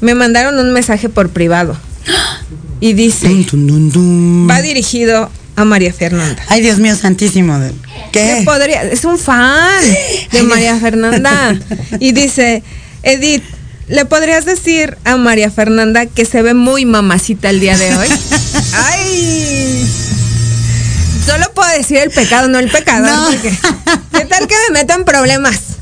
[0.00, 1.76] me mandaron un mensaje por privado.
[2.80, 3.28] Y dice,
[4.50, 6.42] va dirigido a María Fernanda.
[6.48, 7.58] Ay, Dios mío, santísimo.
[8.12, 8.42] ¿Qué?
[8.44, 8.82] podría?
[8.82, 9.82] Es un fan
[10.32, 11.56] de María Fernanda.
[12.00, 12.62] Y dice,
[13.02, 13.44] Edith,
[13.88, 18.08] ¿le podrías decir a María Fernanda que se ve muy mamacita el día de hoy?
[18.74, 19.90] ¡Ay!
[21.26, 23.30] Solo puedo decir el pecado, no el pecado.
[24.12, 25.73] ¿Qué tal que me metan problemas?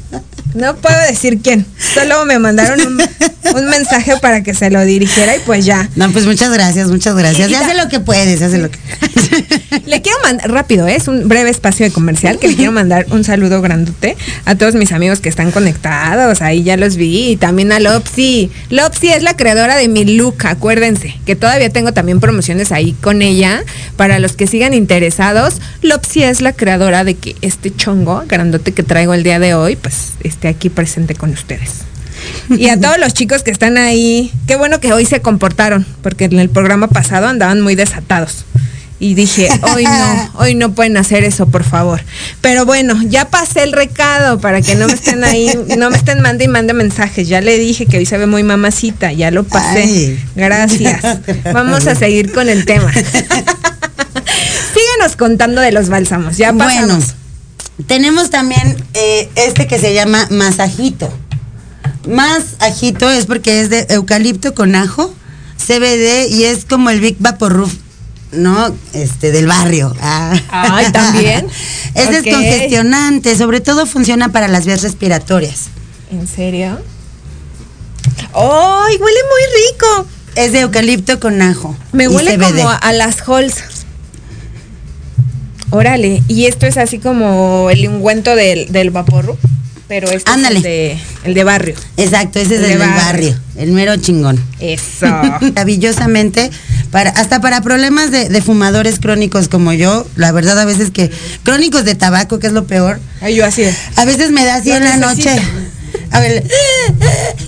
[0.55, 1.67] No puedo decir quién.
[1.95, 5.89] Solo me mandaron un, mensaje para que se lo dirigiera y pues ya.
[5.97, 7.51] No, pues muchas gracias, muchas gracias.
[7.51, 8.79] Ya hace lo que puedes, hace lo que.
[9.87, 10.97] le quiero mandar, rápido, ¿eh?
[10.97, 14.75] es un breve espacio de comercial que le quiero mandar un saludo grandote a todos
[14.75, 16.43] mis amigos que están conectados.
[16.43, 17.33] Ahí ya los vi.
[17.33, 18.51] Y también a Lopsy.
[18.71, 21.15] Lopsy es la creadora de mi look, acuérdense.
[21.27, 23.65] Que todavía tengo también promociones ahí con ella.
[23.97, 28.83] Para los que sigan interesados, Lopsy es la creadora de que este chongo grandote que
[28.83, 30.13] traigo el día de hoy, pues
[30.49, 31.83] aquí presente con ustedes.
[32.51, 36.25] Y a todos los chicos que están ahí, qué bueno que hoy se comportaron, porque
[36.27, 38.45] en el programa pasado andaban muy desatados.
[38.99, 42.01] Y dije, hoy no, hoy no pueden hacer eso, por favor.
[42.41, 46.21] Pero bueno, ya pasé el recado para que no me estén ahí, no me estén
[46.21, 47.27] mande y mande mensajes.
[47.27, 50.19] Ya le dije que hoy se ve muy mamacita, ya lo pasé.
[50.37, 51.03] Gracias.
[51.53, 52.93] Vamos a seguir con el tema.
[54.75, 56.37] Síguenos contando de los bálsamos.
[56.37, 57.17] Ya pasamos.
[57.87, 61.13] Tenemos también eh, este que se llama masajito.
[62.09, 65.15] Más ajito es porque es de eucalipto con ajo,
[65.57, 67.73] CBD y es como el Big Roof,
[68.33, 68.75] ¿no?
[68.93, 69.95] Este, del barrio.
[70.01, 70.33] Ah.
[70.51, 71.47] Ay, también.
[71.95, 75.67] es descongestionante, sobre todo funciona para las vías respiratorias.
[76.11, 76.79] ¿En serio?
[78.35, 80.07] ¡Ay, huele muy rico!
[80.35, 81.77] Es de eucalipto con ajo.
[81.93, 83.72] Me huele como a las Halls.
[85.73, 89.39] Órale, y esto es así como el ungüento del, del vaporru,
[89.89, 91.75] pero este es el de, el de barrio.
[91.97, 93.35] Exacto, ese es el, del barrio.
[93.57, 94.39] el mero chingón.
[94.61, 95.07] Eso.
[95.41, 96.51] Maravillosamente,
[96.91, 101.11] para, hasta para problemas de, fumadores crónicos como yo, la verdad a veces que,
[101.43, 103.01] crónicos de tabaco, que es lo peor.
[103.23, 103.65] Ay, yo así.
[103.97, 105.31] A veces me da así en la noche
[106.11, 106.45] a ver,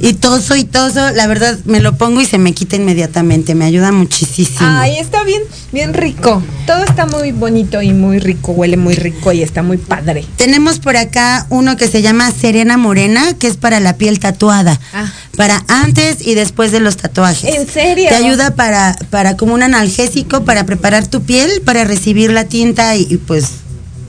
[0.00, 3.64] y toso y toso, la verdad me lo pongo y se me quita inmediatamente, me
[3.64, 4.58] ayuda muchísimo.
[4.60, 5.42] Ay, está bien,
[5.72, 6.42] bien rico.
[6.66, 10.24] Todo está muy bonito y muy rico, huele muy rico y está muy padre.
[10.36, 14.80] Tenemos por acá uno que se llama Serena Morena, que es para la piel tatuada.
[14.92, 15.12] Ah.
[15.36, 17.54] Para antes y después de los tatuajes.
[17.54, 18.08] ¿En serio?
[18.08, 22.96] Te ayuda para, para como un analgésico, para preparar tu piel, para recibir la tinta
[22.96, 23.63] y pues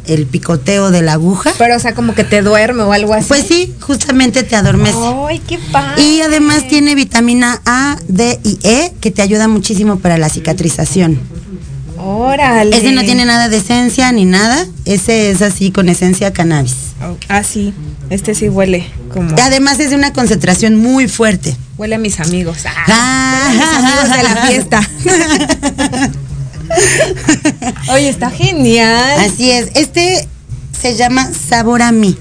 [0.07, 1.53] el picoteo de la aguja.
[1.57, 3.27] Pero, o sea, como que te duerme o algo así.
[3.27, 4.97] Pues sí, justamente te adormece.
[5.27, 6.01] ¡Ay, qué padre!
[6.01, 11.19] Y además tiene vitamina A, D y E que te ayuda muchísimo para la cicatrización.
[11.97, 12.75] Órale.
[12.77, 14.65] Ese no tiene nada de esencia ni nada.
[14.85, 16.75] Ese es así con esencia cannabis.
[17.29, 17.73] ah, sí.
[18.09, 19.35] Este sí huele como.
[19.35, 21.55] Y además es de una concentración muy fuerte.
[21.77, 22.59] Huele a mis amigos.
[22.87, 24.89] Ah, mis amigos de la fiesta.
[27.95, 29.19] Oye, está genial.
[29.21, 29.69] Así es.
[29.73, 30.27] Este
[30.77, 32.17] se llama Sabor a mí.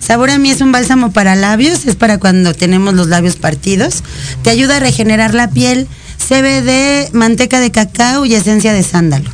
[0.00, 4.02] Sabor a mí es un bálsamo para labios, es para cuando tenemos los labios partidos.
[4.42, 5.86] Te ayuda a regenerar la piel.
[6.16, 9.30] CBD, manteca de cacao y esencia de sándalo.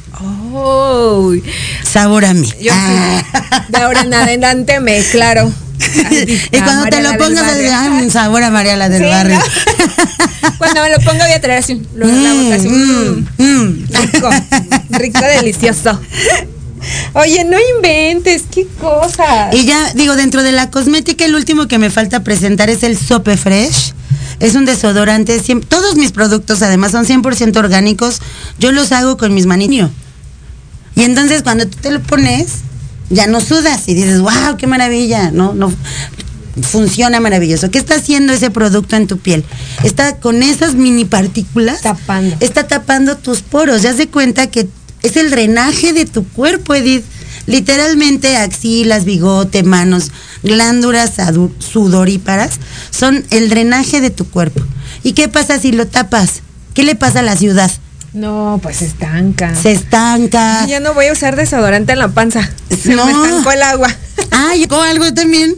[0.53, 1.33] Oh,
[1.85, 2.53] sabor a mí.
[2.73, 3.23] Ah.
[3.69, 5.49] de ahora en adelante me claro.
[6.53, 7.45] y cuando te lo pongas,
[7.91, 9.39] un sabor a María la del barrio.
[10.59, 12.69] cuando me lo pongo voy a traer así, lo mm, así.
[12.69, 14.31] Mm, mm, rico,
[14.91, 16.01] rico, delicioso.
[17.15, 19.51] Oye, no inventes, qué cosa.
[19.53, 22.97] Y ya, digo, dentro de la cosmética, el último que me falta presentar es el
[22.97, 23.95] Sope Fresh.
[24.41, 28.21] Es un desodorante, todos mis productos además son 100% orgánicos.
[28.59, 29.91] Yo los hago con mis manitos.
[30.95, 32.47] Y entonces cuando tú te lo pones,
[33.11, 35.73] ya no sudas y dices, wow, qué maravilla, no, no,
[36.63, 37.71] funciona maravilloso.
[37.71, 39.45] ¿Qué está haciendo ese producto en tu piel?
[39.85, 41.83] Está con esas mini partículas.
[41.83, 42.37] Tapando.
[42.41, 43.83] Está tapando tus poros.
[43.83, 44.69] Ya se cuenta que
[45.03, 47.05] es el drenaje de tu cuerpo, Edith.
[47.47, 50.11] Literalmente axilas, bigote, manos,
[50.43, 51.15] glándulas
[51.61, 52.59] sudoríparas
[52.91, 54.61] son el drenaje de tu cuerpo.
[55.03, 56.43] ¿Y qué pasa si lo tapas?
[56.75, 57.71] ¿Qué le pasa a la ciudad?
[58.13, 59.55] No, pues se estanca.
[59.55, 60.67] Se estanca.
[60.67, 62.49] Ya no voy a usar desodorante en la panza.
[62.71, 63.05] Se no.
[63.05, 63.95] me estancó el agua.
[64.31, 65.55] Ah, llegó algo también.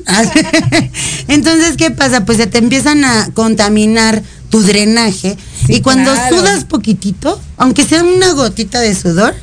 [1.28, 2.24] Entonces, ¿qué pasa?
[2.24, 5.36] Pues se te empiezan a contaminar tu drenaje.
[5.68, 9.34] y cuando sudas poquitito, aunque sea una gotita de sudor,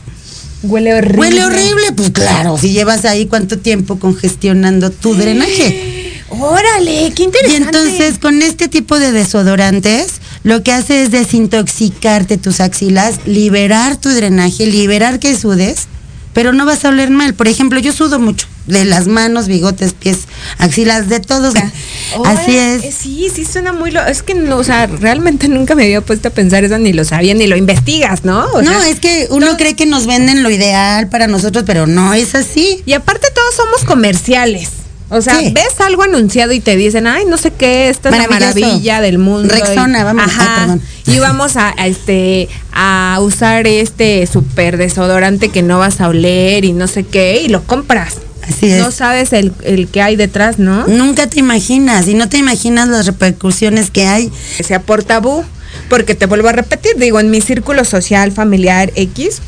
[0.63, 1.19] huele horrible.
[1.19, 6.23] Huele horrible, pues claro, si llevas ahí cuánto tiempo congestionando tu drenaje.
[6.29, 7.51] Órale, qué interesante.
[7.51, 13.97] Y entonces con este tipo de desodorantes lo que hace es desintoxicarte tus axilas, liberar
[13.97, 15.87] tu drenaje, liberar que sudes,
[16.33, 17.33] pero no vas a oler mal.
[17.33, 20.19] Por ejemplo, yo sudo mucho de las manos, bigotes, pies,
[20.59, 21.55] axilas, de todos.
[22.25, 22.83] Así es.
[22.83, 26.01] Eh, Sí, sí suena muy lo, es que no, o sea, realmente nunca me había
[26.01, 28.45] puesto a pensar eso ni lo sabía ni lo investigas, ¿no?
[28.53, 31.87] O no, sea, es que uno cree que nos venden lo ideal para nosotros, pero
[31.87, 32.83] no es así.
[32.85, 34.69] y aparte todos somos comerciales.
[35.09, 38.27] O sea, ves algo anunciado y te dicen, ay, no sé qué, esta es la
[38.27, 39.53] maravilla del mundo.
[39.53, 40.23] Rexona, y, vamos.
[40.27, 40.55] Ay, Ajá.
[40.59, 40.81] perdón.
[41.05, 46.65] y vamos a, a, este a usar este super desodorante que no vas a oler
[46.65, 48.15] y no sé qué, y lo compras.
[48.47, 48.79] Así es.
[48.79, 50.87] No sabes el, el que hay detrás, ¿no?
[50.87, 54.31] Nunca te imaginas y no te imaginas las repercusiones que hay.
[54.57, 55.43] que sea por tabú,
[55.89, 59.41] porque te vuelvo a repetir, digo, en mi círculo social, familiar X,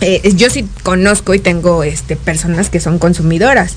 [0.00, 3.74] eh, yo sí conozco y tengo este, personas que son consumidoras,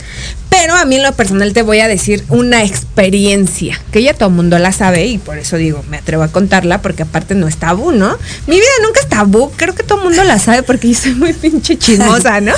[0.49, 4.29] pero a mí en lo personal te voy a decir una experiencia, que ya todo
[4.29, 7.47] el mundo la sabe y por eso digo, me atrevo a contarla, porque aparte no
[7.47, 8.17] es tabú, ¿no?
[8.45, 11.15] Mi vida nunca es tabú, creo que todo el mundo la sabe porque yo soy
[11.15, 12.53] muy pinche chismosa, ¿no?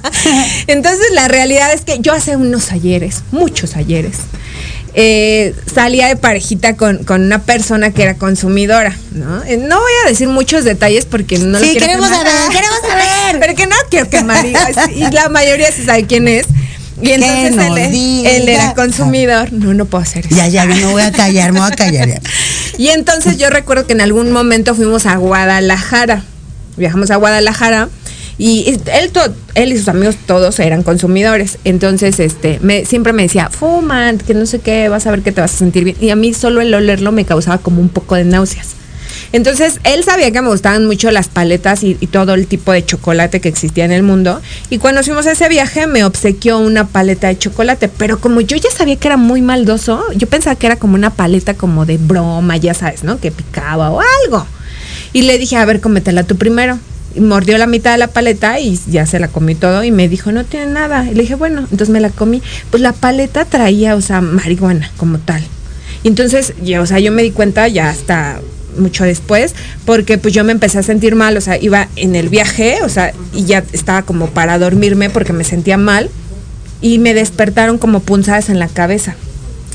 [0.66, 4.16] Entonces la realidad es que yo hace unos ayeres, muchos ayeres,
[4.94, 9.42] eh, salía de parejita con, con una persona que era consumidora, ¿no?
[9.44, 12.26] Eh, no voy a decir muchos detalles porque no lo Sí, quiero queremos quemar.
[12.26, 13.46] saber, queremos saber.
[13.46, 14.54] Porque no quiero quemar, y,
[14.94, 16.46] y la mayoría se sabe quién es.
[17.02, 19.52] Y entonces él, él era consumidor.
[19.52, 20.36] No, no puedo hacer eso.
[20.36, 22.08] Ya, ya, no voy a callar, me voy a callar.
[22.08, 22.20] ya.
[22.78, 26.22] Y entonces yo recuerdo que en algún momento fuimos a Guadalajara.
[26.76, 27.88] Viajamos a Guadalajara
[28.36, 29.12] y él,
[29.54, 31.58] él y sus amigos todos eran consumidores.
[31.64, 35.32] Entonces, este, me, siempre me decía, fuma, que no sé qué, vas a ver que
[35.32, 35.96] te vas a sentir bien.
[36.00, 38.74] Y a mí solo el olerlo me causaba como un poco de náuseas.
[39.32, 42.84] Entonces, él sabía que me gustaban mucho las paletas y, y todo el tipo de
[42.84, 44.40] chocolate que existía en el mundo.
[44.70, 47.88] Y cuando fuimos a ese viaje, me obsequió una paleta de chocolate.
[47.88, 51.10] Pero como yo ya sabía que era muy maldoso, yo pensaba que era como una
[51.10, 53.20] paleta como de broma, ya sabes, ¿no?
[53.20, 54.46] Que picaba o algo.
[55.12, 56.78] Y le dije, a ver, cómetela tú primero.
[57.16, 60.32] Mordió la mitad de la paleta y ya se la comí todo y me dijo,
[60.32, 61.06] no tiene nada.
[61.10, 62.42] Y le dije, bueno, entonces me la comí.
[62.70, 65.42] Pues la paleta traía, o sea, marihuana como tal.
[66.02, 68.40] Y entonces, ya, o sea, yo me di cuenta ya hasta
[68.78, 69.54] mucho después,
[69.84, 72.88] porque pues yo me empecé a sentir mal, o sea, iba en el viaje, o
[72.88, 76.10] sea, y ya estaba como para dormirme porque me sentía mal
[76.80, 79.16] y me despertaron como punzadas en la cabeza.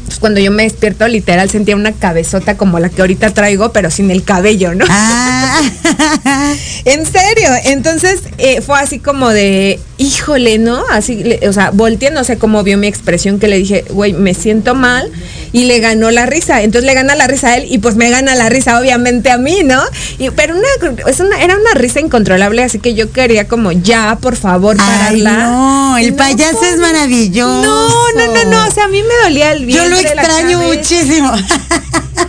[0.10, 3.91] Entonces, cuando yo me despierto, literal sentía una cabezota como la que ahorita traigo, pero
[3.91, 4.84] sin el cabello, ¿no?
[4.89, 5.62] Ah,
[6.86, 10.84] En serio, entonces eh, fue así como de, híjole, ¿no?
[10.89, 14.34] Así, o sea, volteé, no sé cómo vio mi expresión, que le dije, güey, me
[14.34, 15.12] siento mal,
[15.51, 16.61] y le ganó la risa.
[16.61, 19.37] Entonces le gana la risa a él, y pues me gana la risa, obviamente, a
[19.37, 19.81] mí, ¿no?
[20.17, 20.67] Y, pero una,
[21.07, 24.87] es una- era una risa incontrolable, así que yo quería como, ya, por favor, Ay,
[25.23, 25.43] pararla.
[25.49, 27.63] no, el payaso es maravilloso.
[27.63, 30.59] No, no, no, no, o sea, a mí me dolía el Yo lo vientre, extraño
[30.61, 31.31] muchísimo.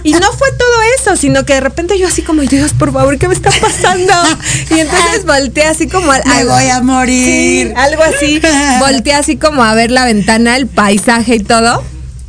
[0.02, 3.18] Y no fue todo eso, sino que de repente yo así como, Dios, por favor,
[3.18, 4.12] ¿qué me está pasando?
[4.70, 7.66] Y entonces volteé así como al- Me voy a morir.
[7.68, 8.40] Sí, algo así.
[8.78, 11.82] Volteé así como a ver la ventana, el paisaje y todo.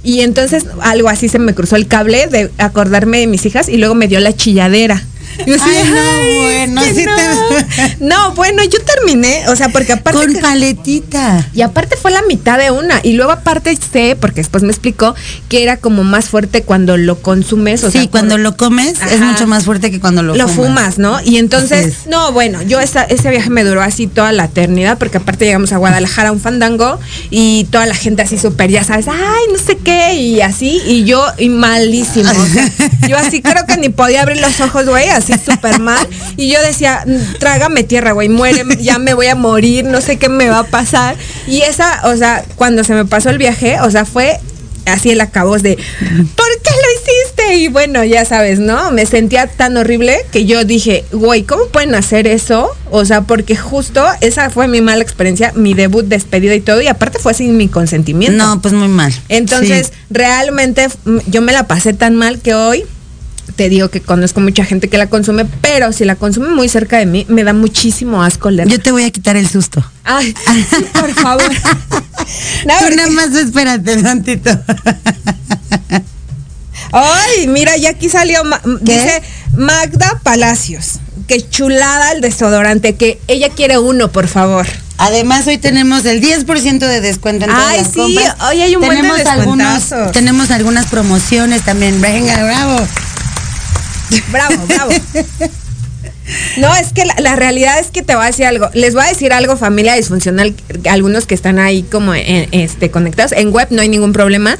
[0.03, 3.77] Y entonces algo así se me cruzó el cable de acordarme de mis hijas y
[3.77, 5.03] luego me dio la chilladera.
[5.45, 6.35] Y yo así, Ay, no, "Ay,
[6.67, 7.15] bueno, sí no".
[7.15, 11.47] te- No, bueno, yo terminé, o sea, porque aparte Con que- paletita.
[11.53, 12.99] y aparte fue la mitad de una.
[13.03, 15.15] Y luego aparte sé, porque después me explicó,
[15.49, 17.83] que era como más fuerte cuando lo consumes.
[17.83, 20.47] O sí, sea, cuando por- lo comes es mucho más fuerte que cuando lo, lo
[20.47, 21.19] fumas, ¿no?
[21.23, 22.07] Y entonces, es.
[22.07, 25.71] no, bueno, yo esa- ese viaje me duró así toda la eternidad, porque aparte llegamos
[25.73, 29.57] a Guadalajara a un fandango y toda la gente así súper, ya sabes, ay, no
[29.59, 32.29] sé qué, y así, y yo, y malísimo.
[32.31, 32.69] o sea,
[33.07, 36.07] yo así creo que ni podía abrir los ojos, güey, así súper mal.
[36.37, 40.17] Y yo decía, "Mm, trágame tierra, güey, muere, ya me voy a morir, no sé
[40.17, 41.15] qué me va a pasar.
[41.47, 44.39] Y esa, o sea, cuando se me pasó el viaje, o sea, fue
[44.85, 47.55] así el acabos de ¿por qué lo hiciste?
[47.57, 48.89] Y bueno, ya sabes, ¿no?
[48.91, 52.71] Me sentía tan horrible que yo dije, güey, ¿cómo pueden hacer eso?
[52.89, 56.87] O sea, porque justo esa fue mi mala experiencia, mi debut, despedida y todo, y
[56.87, 58.43] aparte fue sin mi consentimiento.
[58.43, 59.13] No, pues muy mal.
[59.29, 59.93] Entonces, Sí.
[60.09, 62.83] realmente mm, yo me la pasé tan mal que hoy
[63.55, 66.97] te digo que conozco mucha gente que la consume, pero si la consume muy cerca
[66.97, 68.67] de mí, me da muchísimo asco leer.
[68.67, 69.83] Yo te voy a quitar el susto.
[70.03, 70.33] Ay,
[70.69, 71.49] sí, por favor.
[72.65, 74.51] No, Tú nada más espérate tantito.
[76.91, 78.41] Ay, mira, ya aquí salió,
[78.81, 79.21] dice
[79.57, 80.99] Magda Palacios.
[81.27, 84.67] Qué chulada el desodorante, que ella quiere uno, por favor.
[84.97, 88.35] Además, hoy tenemos el 10% de descuento en todas Ay, las sí, compras.
[88.49, 91.99] hoy hay un buen de tenemos algunos, tenemos algunas promociones también.
[92.01, 92.87] Venga, bravo.
[94.31, 94.91] Bravo, bravo.
[96.57, 98.69] No, es que la, realidad es que te voy a decir algo.
[98.73, 100.53] Les voy a decir algo, familia disfuncional,
[100.89, 103.31] algunos que están ahí como este, conectados.
[103.33, 104.57] En web no hay ningún problema,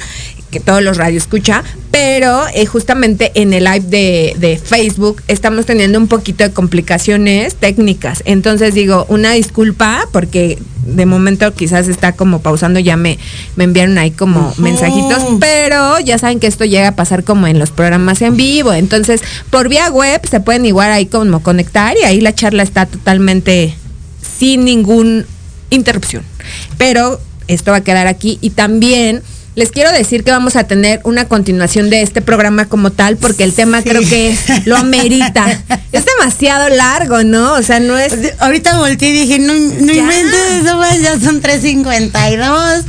[0.50, 5.64] que todos los radio escucha, pero eh, justamente en el live de, de, Facebook estamos
[5.64, 8.22] teniendo un poquito de complicaciones técnicas.
[8.26, 13.18] Entonces digo, una disculpa porque de momento quizás está como pausando, ya me,
[13.56, 17.58] me enviaron ahí como mensajitos, pero ya saben que esto llega a pasar como en
[17.58, 18.72] los programas en vivo.
[18.72, 22.86] Entonces, por vía web se pueden igual ahí como conectar y ahí la charla está
[22.86, 23.74] totalmente
[24.38, 25.26] sin ningún
[25.70, 26.22] interrupción.
[26.78, 29.22] Pero esto va a quedar aquí y también
[29.54, 33.44] les quiero decir que vamos a tener una continuación de este programa como tal, porque
[33.44, 35.46] el tema creo que lo amerita.
[35.92, 37.54] es demasiado largo, ¿no?
[37.54, 38.12] O sea, no es.
[38.38, 42.84] Ahorita volteé y dije, no, no inventes eso, ya son 3.52.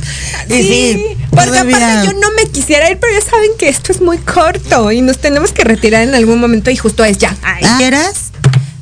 [0.48, 4.00] Sí, sí porque aparte yo no me quisiera ir, pero ya saben que esto es
[4.00, 7.36] muy corto y nos tenemos que retirar en algún momento y justo es ya.
[7.78, 8.32] ¿Quieras?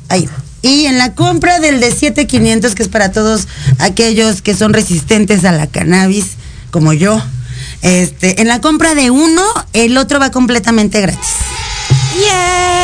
[0.09, 0.29] Ahí.
[0.61, 3.47] Y en la compra del de 7500, que es para todos
[3.79, 6.33] aquellos que son resistentes a la cannabis,
[6.71, 7.21] como yo,
[7.83, 11.29] este, en la compra de uno, el otro va completamente gratis.
[12.17, 12.83] Yeah.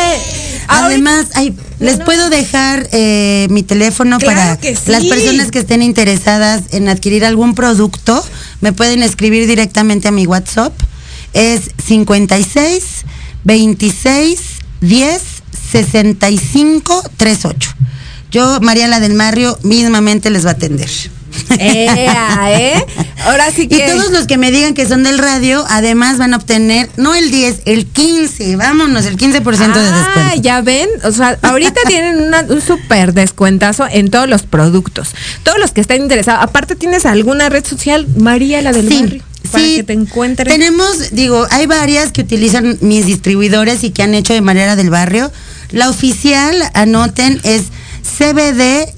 [0.67, 1.27] Además,
[1.79, 7.55] les puedo dejar eh, mi teléfono para las personas que estén interesadas en adquirir algún
[7.55, 8.23] producto.
[8.61, 10.73] Me pueden escribir directamente a mi WhatsApp.
[11.33, 12.83] Es 56
[13.45, 14.39] 26
[14.81, 15.21] 10
[15.71, 17.71] 65 38.
[18.31, 20.89] Yo, Mariana del Mario, mismamente les va a atender.
[21.59, 22.85] ¿Eh?
[23.25, 23.77] Ahora sí que.
[23.77, 27.15] Y todos los que me digan que son del radio, además van a obtener, no
[27.15, 30.11] el 10, el 15, vámonos, el 15% de descuento.
[30.15, 35.09] Ah, ya ven, o sea, ahorita tienen un súper descuentazo en todos los productos.
[35.43, 36.43] Todos los que estén interesados.
[36.43, 39.23] Aparte, ¿tienes alguna red social, María, la del barrio?
[39.51, 40.47] Para que te encuentren.
[40.47, 44.89] Tenemos, digo, hay varias que utilizan mis distribuidores y que han hecho de manera del
[44.89, 45.31] barrio.
[45.71, 47.63] La oficial, anoten, es
[48.03, 48.89] CBD-María,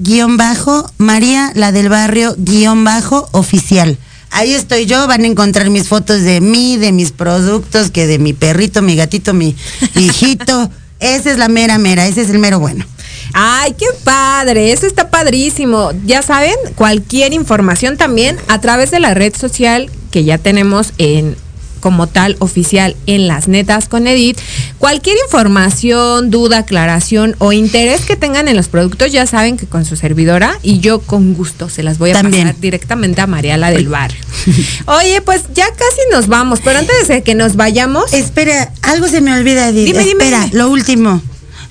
[1.56, 3.98] la del barrio-oficial.
[4.32, 8.18] Ahí estoy yo, van a encontrar mis fotos de mí, de mis productos, que de
[8.18, 9.56] mi perrito, mi gatito, mi
[9.96, 10.72] hijito.
[11.00, 12.86] Esa es la mera mera, ese es el mero bueno.
[13.34, 15.92] Ay, qué padre, eso está padrísimo.
[16.06, 21.36] Ya saben, cualquier información también a través de la red social que ya tenemos en
[21.82, 24.38] como tal oficial en las netas con Edith.
[24.78, 29.84] Cualquier información, duda, aclaración o interés que tengan en los productos, ya saben que con
[29.84, 32.56] su servidora y yo con gusto se las voy a También.
[32.62, 34.22] directamente a Mariala del Barrio.
[34.86, 38.14] Oye, pues ya casi nos vamos, pero antes de que nos vayamos.
[38.14, 39.88] Espera, algo se me olvida, Edith.
[39.88, 41.22] Dime, Espera, lo último.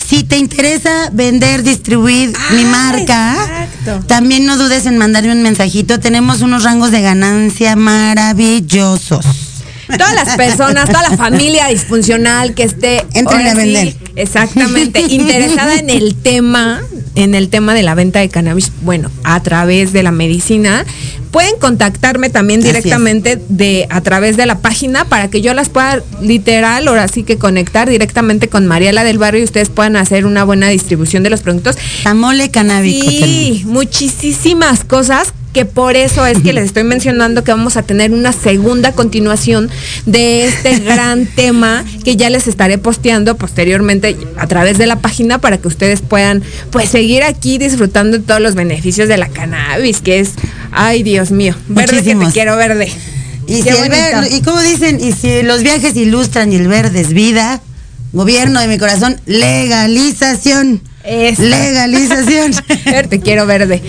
[0.06, 3.68] Si te interesa vender, distribuir mi marca,
[4.08, 6.00] también no dudes en mandarme un mensajito.
[6.00, 9.24] Tenemos unos rangos de ganancia maravillosos
[9.96, 13.94] todas las personas, toda la familia disfuncional que esté Entren a vender.
[14.16, 16.80] exactamente, interesada en el tema,
[17.14, 20.84] en el tema de la venta de cannabis, bueno, a través de la medicina,
[21.30, 26.02] pueden contactarme también directamente de a través de la página para que yo las pueda
[26.20, 30.44] literal ahora sí que conectar directamente con Mariela del Barrio y ustedes puedan hacer una
[30.44, 31.76] buena distribución de los productos.
[32.02, 33.08] Tamole canábico.
[33.08, 38.12] Sí, muchísimas cosas que por eso es que les estoy mencionando que vamos a tener
[38.12, 39.70] una segunda continuación
[40.06, 45.38] de este gran tema que ya les estaré posteando posteriormente a través de la página
[45.38, 50.00] para que ustedes puedan pues seguir aquí disfrutando de todos los beneficios de la cannabis,
[50.00, 50.34] que es,
[50.72, 52.92] ay Dios mío, verde que te quiero verde.
[53.46, 53.64] Y,
[54.36, 57.60] y como dicen, y si los viajes ilustran y el verde es vida,
[58.12, 60.80] gobierno de mi corazón, legalización.
[61.10, 62.52] Legalización.
[63.08, 63.82] Te quiero verde.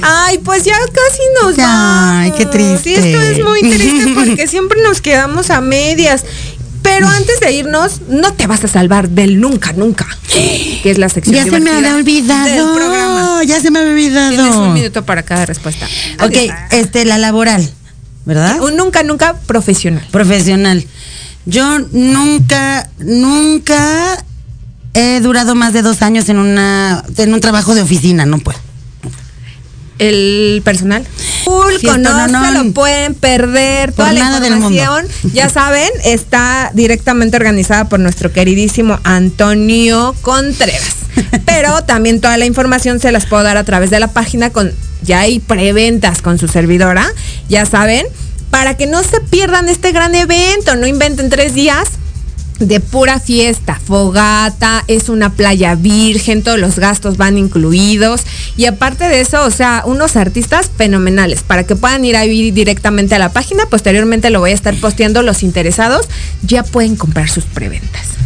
[0.00, 2.20] Ay, pues ya casi nos va.
[2.20, 2.94] Ay, qué triste.
[2.94, 6.24] Esto es muy triste porque siempre nos quedamos a medias.
[6.82, 10.06] Pero antes de irnos, no te vas a salvar del nunca, nunca.
[10.32, 11.34] Que es la sección.
[11.34, 13.42] Ya se me había olvidado.
[13.42, 14.30] Ya se me había olvidado.
[14.30, 15.86] Tienes un minuto para cada respuesta.
[16.22, 16.36] Ok,
[16.70, 17.68] este, la laboral,
[18.24, 18.60] ¿verdad?
[18.62, 20.06] Un nunca, nunca profesional.
[20.10, 20.86] Profesional.
[21.44, 24.24] Yo nunca, nunca
[24.94, 28.58] he durado más de dos años en una en un trabajo de oficina, no puedo.
[29.98, 31.04] El personal.
[31.44, 33.92] Full, no, se lo pueden perder.
[33.92, 40.94] Toda la información, ya saben, está directamente organizada por nuestro queridísimo Antonio Contreras.
[41.46, 44.72] Pero también toda la información se las puedo dar a través de la página con
[45.02, 47.06] ya hay preventas con su servidora,
[47.48, 48.06] ya saben,
[48.50, 51.88] para que no se pierdan este gran evento, no inventen tres días,
[52.58, 58.22] de pura fiesta, fogata, es una playa virgen, todos los gastos van incluidos
[58.56, 63.14] y aparte de eso, o sea, unos artistas fenomenales para que puedan ir ahí directamente
[63.14, 66.08] a la página, posteriormente lo voy a estar posteando, los interesados
[66.42, 68.18] ya pueden comprar sus preventas.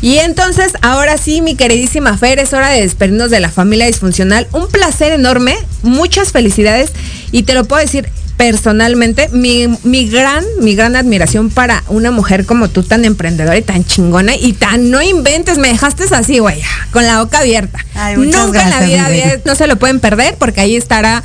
[0.00, 4.46] Y entonces, ahora sí, mi queridísima Fer, es hora de despedirnos de la familia disfuncional.
[4.52, 6.92] Un placer enorme, muchas felicidades
[7.32, 8.08] y te lo puedo decir,
[8.38, 13.62] personalmente, mi, mi gran, mi gran admiración para una mujer como tú, tan emprendedora y
[13.62, 16.62] tan chingona y tan no inventes, me dejaste así, güey,
[16.92, 17.84] con la boca abierta.
[18.16, 21.24] Nunca en la vida, no se lo pueden perder porque ahí estará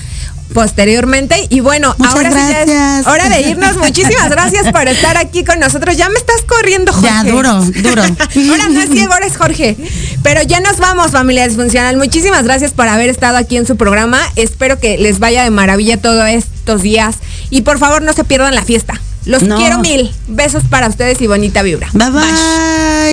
[0.53, 1.47] posteriormente.
[1.49, 3.77] Y bueno, ahora es hora de irnos.
[3.77, 5.97] Muchísimas gracias por estar aquí con nosotros.
[5.97, 7.07] Ya me estás corriendo, Jorge.
[7.07, 8.03] Ya, duro, duro.
[8.51, 9.77] ahora no es Diego, ahora es Jorge.
[10.21, 11.97] Pero ya nos vamos, familia disfuncional.
[11.97, 14.19] Muchísimas gracias por haber estado aquí en su programa.
[14.35, 17.17] Espero que les vaya de maravilla todos estos días.
[17.49, 18.99] Y por favor, no se pierdan la fiesta.
[19.25, 20.11] Los quiero mil.
[20.27, 21.87] Besos para ustedes y bonita vibra.
[21.93, 22.09] bye.
[22.09, 22.21] bye.
[22.21, 23.12] Gracias